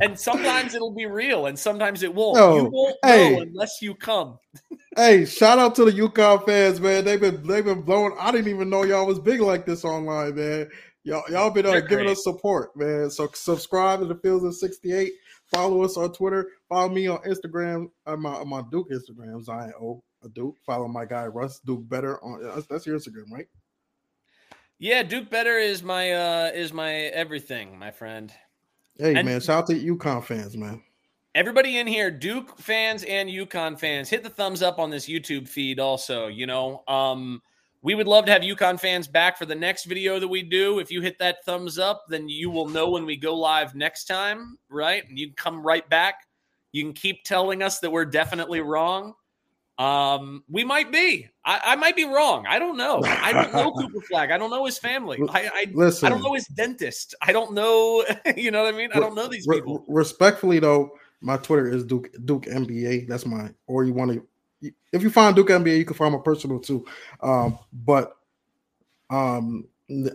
[0.00, 3.32] and sometimes it'll be real and sometimes it won't No, you won't hey.
[3.36, 4.38] know unless you come
[4.96, 7.04] hey, shout out to the UConn fans, man.
[7.04, 8.16] They've been they've been blowing.
[8.18, 10.68] I didn't even know y'all was big like this online, man.
[11.04, 13.10] Y'all y'all been uh, giving us support, man.
[13.10, 15.12] So subscribe to the Fields of 68.
[15.46, 16.48] Follow us on Twitter.
[16.68, 17.90] Follow me on Instagram.
[18.06, 20.56] I'm on my Duke Instagram, Zion O a Duke.
[20.66, 23.46] Follow my guy Russ Duke Better on that's, that's your Instagram, right?
[24.82, 28.32] yeah duke better is my uh is my everything my friend
[29.00, 30.82] Hey And- man, shout out to UConn fans, man.
[31.34, 35.48] everybody in here, Duke fans and UConn fans, hit the thumbs up on this YouTube
[35.48, 35.78] feed.
[35.78, 37.40] Also, you know, um,
[37.82, 40.80] we would love to have UConn fans back for the next video that we do.
[40.80, 44.04] If you hit that thumbs up, then you will know when we go live next
[44.04, 45.08] time, right?
[45.08, 46.26] And you can come right back.
[46.72, 49.14] You can keep telling us that we're definitely wrong.
[49.80, 51.26] Um, we might be.
[51.42, 52.44] I, I might be wrong.
[52.46, 53.00] I don't know.
[53.02, 54.30] I don't know Cooper Flagg.
[54.30, 55.18] I don't know his family.
[55.30, 56.06] I, I Listen.
[56.06, 57.14] I don't know his dentist.
[57.22, 58.04] I don't know.
[58.36, 58.90] You know what I mean?
[58.92, 59.84] I don't know these Re- people.
[59.88, 60.90] respectfully, though,
[61.22, 63.08] my Twitter is Duke Duke NBA.
[63.08, 63.54] That's mine.
[63.66, 66.84] Or you want to, if you find Duke NBA, you can find my personal too.
[67.22, 68.16] Um, but
[69.08, 69.66] um,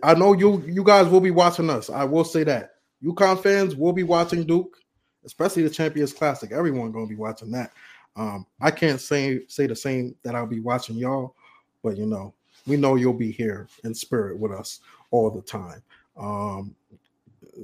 [0.04, 1.90] I know you you guys will be watching us.
[1.90, 4.78] I will say that UConn fans will be watching Duke,
[5.26, 6.52] especially the Champions Classic.
[6.52, 7.72] Everyone gonna be watching that.
[8.16, 11.36] Um, I can't say say the same that I'll be watching y'all,
[11.84, 12.34] but you know,
[12.66, 14.80] we know you'll be here in spirit with us
[15.12, 15.84] all the time.
[16.18, 16.76] Um,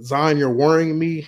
[0.01, 1.27] Zion, you're worrying me.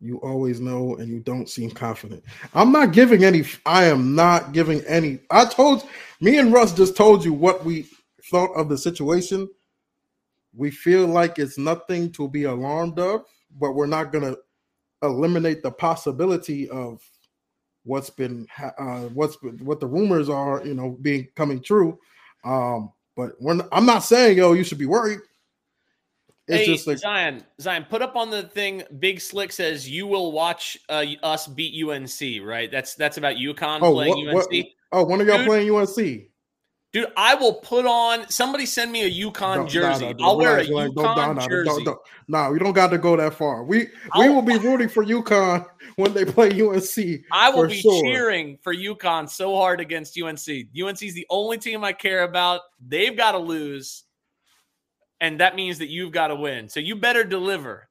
[0.00, 2.22] You always know, and you don't seem confident.
[2.54, 3.44] I'm not giving any.
[3.64, 5.20] I am not giving any.
[5.30, 5.84] I told
[6.20, 7.86] me and Russ just told you what we
[8.30, 9.48] thought of the situation.
[10.54, 13.24] We feel like it's nothing to be alarmed of,
[13.58, 14.36] but we're not gonna
[15.04, 17.02] eliminate the possibility of
[17.84, 21.98] what's been uh, what's been, what the rumors are, you know, being coming true.
[22.44, 25.20] Um, but when I'm not saying yo, you should be worried.
[26.46, 28.82] It's hey, just like Zion, Zion, put up on the thing.
[28.98, 32.70] Big Slick says you will watch uh, us beat UNC, right?
[32.70, 34.52] That's that's about UConn oh, playing what, UNC.
[34.52, 35.46] what, oh, one of y'all Dude.
[35.46, 36.28] playing UNC.
[36.94, 38.28] Dude, I will put on.
[38.30, 40.06] Somebody send me a UConn No, jersey.
[40.06, 40.90] no, no, I'll wear a relax.
[40.94, 41.84] UConn no, jersey.
[42.28, 43.64] No, we don't got to go that far.
[43.64, 45.66] We we I'll- will be rooting for UConn
[45.96, 47.24] when they play UNC.
[47.32, 48.00] I will be sure.
[48.04, 50.38] cheering for UConn so hard against UNC.
[50.48, 52.60] UNC is the only team I care about.
[52.86, 54.04] They've got to lose,
[55.20, 56.68] and that means that you've got to win.
[56.68, 57.88] So you better deliver,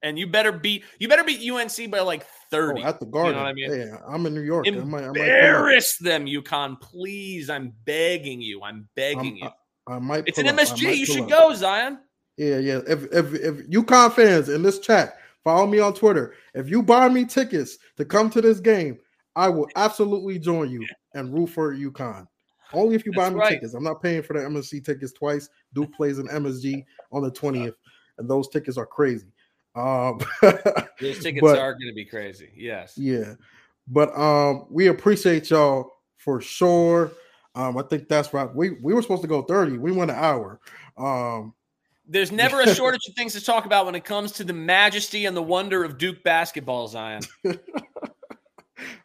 [0.00, 0.84] and you better beat.
[1.00, 2.24] You better beat UNC by like
[2.54, 2.82] Oh, thirty.
[2.82, 3.36] at the Garden.
[3.36, 3.70] what I mean?
[3.70, 4.66] Yeah, I'm in New York.
[4.66, 5.16] I might, I might.
[5.16, 7.50] Embarrass them, UConn, please.
[7.50, 8.62] I'm begging you.
[8.62, 9.44] I'm begging you.
[9.44, 9.52] I'm-
[9.86, 10.24] I might.
[10.26, 10.56] It's an up.
[10.56, 10.96] MSG.
[10.96, 11.28] You should up.
[11.28, 11.98] go, Zion.
[12.38, 12.80] Yeah, yeah.
[12.88, 17.08] If if if UConn fans in this chat follow me on Twitter, if you buy
[17.10, 18.98] me tickets to come to this game,
[19.36, 22.26] I will absolutely join you and root for UConn.
[22.72, 23.48] Only if you buy That's me right.
[23.50, 23.74] tickets.
[23.74, 25.48] I'm not paying for the MSG tickets twice.
[25.74, 26.82] Duke plays in MSG
[27.12, 27.74] on the 20th,
[28.18, 29.26] and those tickets are crazy.
[29.74, 30.20] Um,
[31.00, 32.50] Those tickets But- are going to be crazy.
[32.56, 32.96] Yes.
[32.96, 33.34] yeah,
[33.88, 37.12] but um, we appreciate y'all for sure.
[37.56, 38.52] Um, I think that's right.
[38.54, 39.78] We we were supposed to go 30.
[39.78, 40.60] We went an hour.
[40.96, 41.54] Um,
[42.06, 45.26] There's never a shortage of things to talk about when it comes to the majesty
[45.26, 47.22] and the wonder of Duke basketball, Zion.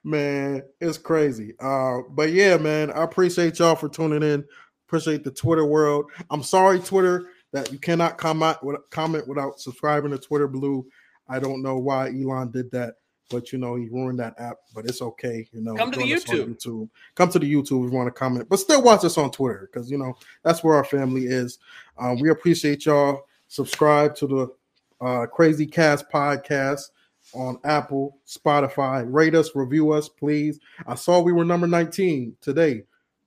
[0.04, 1.54] man, it's crazy.
[1.60, 4.46] Uh, but yeah, man, I appreciate y'all for tuning in.
[4.88, 6.06] Appreciate the Twitter world.
[6.32, 8.58] I'm sorry, Twitter, that you cannot comment
[8.90, 10.86] comment without subscribing to Twitter Blue.
[11.28, 12.96] I don't know why Elon did that,
[13.30, 14.58] but you know he ruined that app.
[14.74, 15.48] But it's okay.
[15.52, 16.56] You know, Come to the join us on YouTube.
[16.56, 16.90] YouTube.
[17.16, 19.70] Come to the YouTube if you want to comment, but still watch us on Twitter
[19.72, 21.60] because you know that's where our family is.
[21.98, 23.26] Um, we appreciate y'all.
[23.48, 26.90] Subscribe to the uh, Crazy Cast podcast
[27.34, 29.06] on Apple, Spotify.
[29.08, 30.60] Rate us, review us, please.
[30.88, 32.84] I saw we were number 19 today.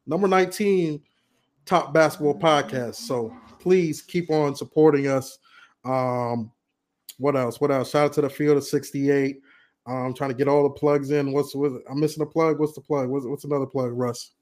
[0.06, 1.00] Number 19
[1.64, 2.96] top basketball podcast.
[2.96, 5.38] So please keep on supporting us.
[5.84, 6.50] Um,
[7.18, 7.60] what else?
[7.60, 7.90] What else?
[7.90, 9.40] Shout out to the field of 68.
[9.86, 11.32] I'm trying to get all the plugs in.
[11.32, 12.58] What's what I'm missing a plug?
[12.58, 13.08] What's the plug?
[13.08, 14.32] What's, what's another plug, Russ?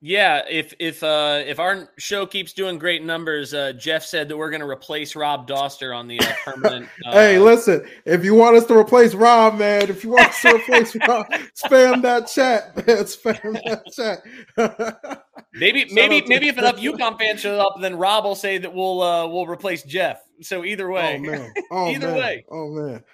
[0.00, 4.36] Yeah, if if uh if our show keeps doing great numbers, uh Jeff said that
[4.36, 6.88] we're going to replace Rob Doster on the uh, permanent.
[7.06, 10.40] Uh, hey, listen, if you want us to replace Rob, man, if you want us
[10.42, 11.26] to replace Rob,
[11.56, 13.04] spam that chat, man.
[13.04, 15.24] Spam that chat.
[15.52, 19.02] maybe maybe maybe if enough UConn fans show up, then Rob will say that we'll
[19.02, 20.20] uh we'll replace Jeff.
[20.40, 21.52] So either way, Oh man.
[21.70, 22.16] Oh, Either man.
[22.16, 22.44] way.
[22.50, 23.04] Oh man.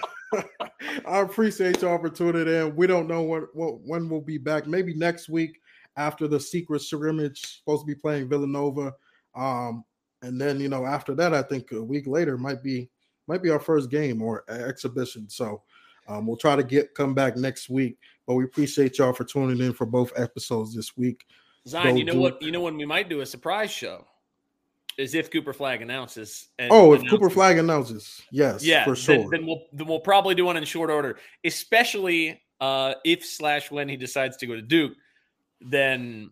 [1.05, 2.75] I appreciate for tuning in.
[2.75, 4.67] We don't know when what, when we'll be back.
[4.67, 5.59] Maybe next week
[5.95, 7.59] after the secret scrimmage.
[7.59, 8.93] Supposed to be playing Villanova.
[9.35, 9.83] Um,
[10.23, 12.89] and then you know after that, I think a week later might be
[13.27, 15.29] might be our first game or exhibition.
[15.29, 15.61] So
[16.07, 17.97] um, we'll try to get come back next week.
[18.27, 21.25] But we appreciate y'all for tuning in for both episodes this week.
[21.67, 22.41] Zion, Go you know what?
[22.41, 24.05] You know when we might do a surprise show
[24.97, 26.49] is if Cooper Flagg announces.
[26.59, 29.29] And Oh, if Cooper Flagg announces, yes, yeah, for then- sure.
[29.31, 33.89] Then, we'll then we'll probably do one in short order, especially uh, if slash when
[33.89, 34.93] he decides to go to Duke.
[35.61, 36.31] Then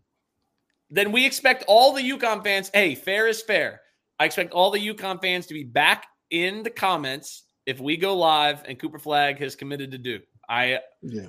[0.90, 2.70] then we expect all the UConn fans.
[2.74, 3.82] Hey, fair is fair.
[4.20, 8.16] I expect all the UConn fans to be back in the comments if we go
[8.16, 10.24] live and Cooper Flagg has committed to Duke.
[10.50, 11.28] I yeah.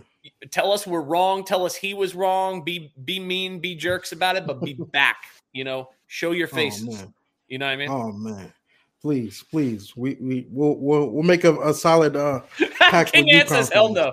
[0.50, 1.44] Tell us we're wrong.
[1.44, 2.64] Tell us he was wrong.
[2.64, 3.58] Be be mean.
[3.60, 5.24] Be jerks about it, but be back.
[5.52, 7.02] You know, show your faces.
[7.02, 7.12] Oh.
[7.48, 7.90] You know what I mean?
[7.90, 8.52] Oh man.
[9.00, 9.96] Please, please.
[9.96, 12.40] We we we'll we'll, we'll make a, a solid uh
[12.78, 14.12] pack King with Ant says hell no.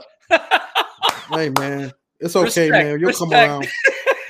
[1.31, 2.99] Hey man, it's okay, Respect, man.
[2.99, 3.49] You'll come respect.
[3.49, 3.67] around.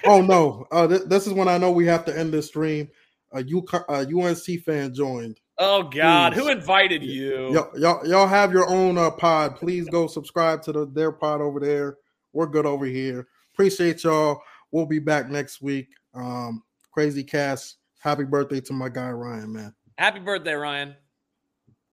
[0.06, 2.90] Oh no, uh, th- this is when I know we have to end this stream.
[3.32, 5.40] A U- uh, UNC fan joined.
[5.60, 6.40] Oh God, Please.
[6.40, 7.54] who invited you?
[7.54, 9.58] Y'all, y'all, y'all have your own uh, pod.
[9.58, 11.98] Please go subscribe to the their pod over there.
[12.32, 13.28] We're good over here.
[13.54, 14.42] Appreciate y'all.
[14.72, 15.90] We'll be back next week.
[16.14, 17.78] Um, crazy cast.
[18.00, 19.76] Happy birthday to my guy Ryan, man.
[19.98, 20.96] Happy birthday, Ryan.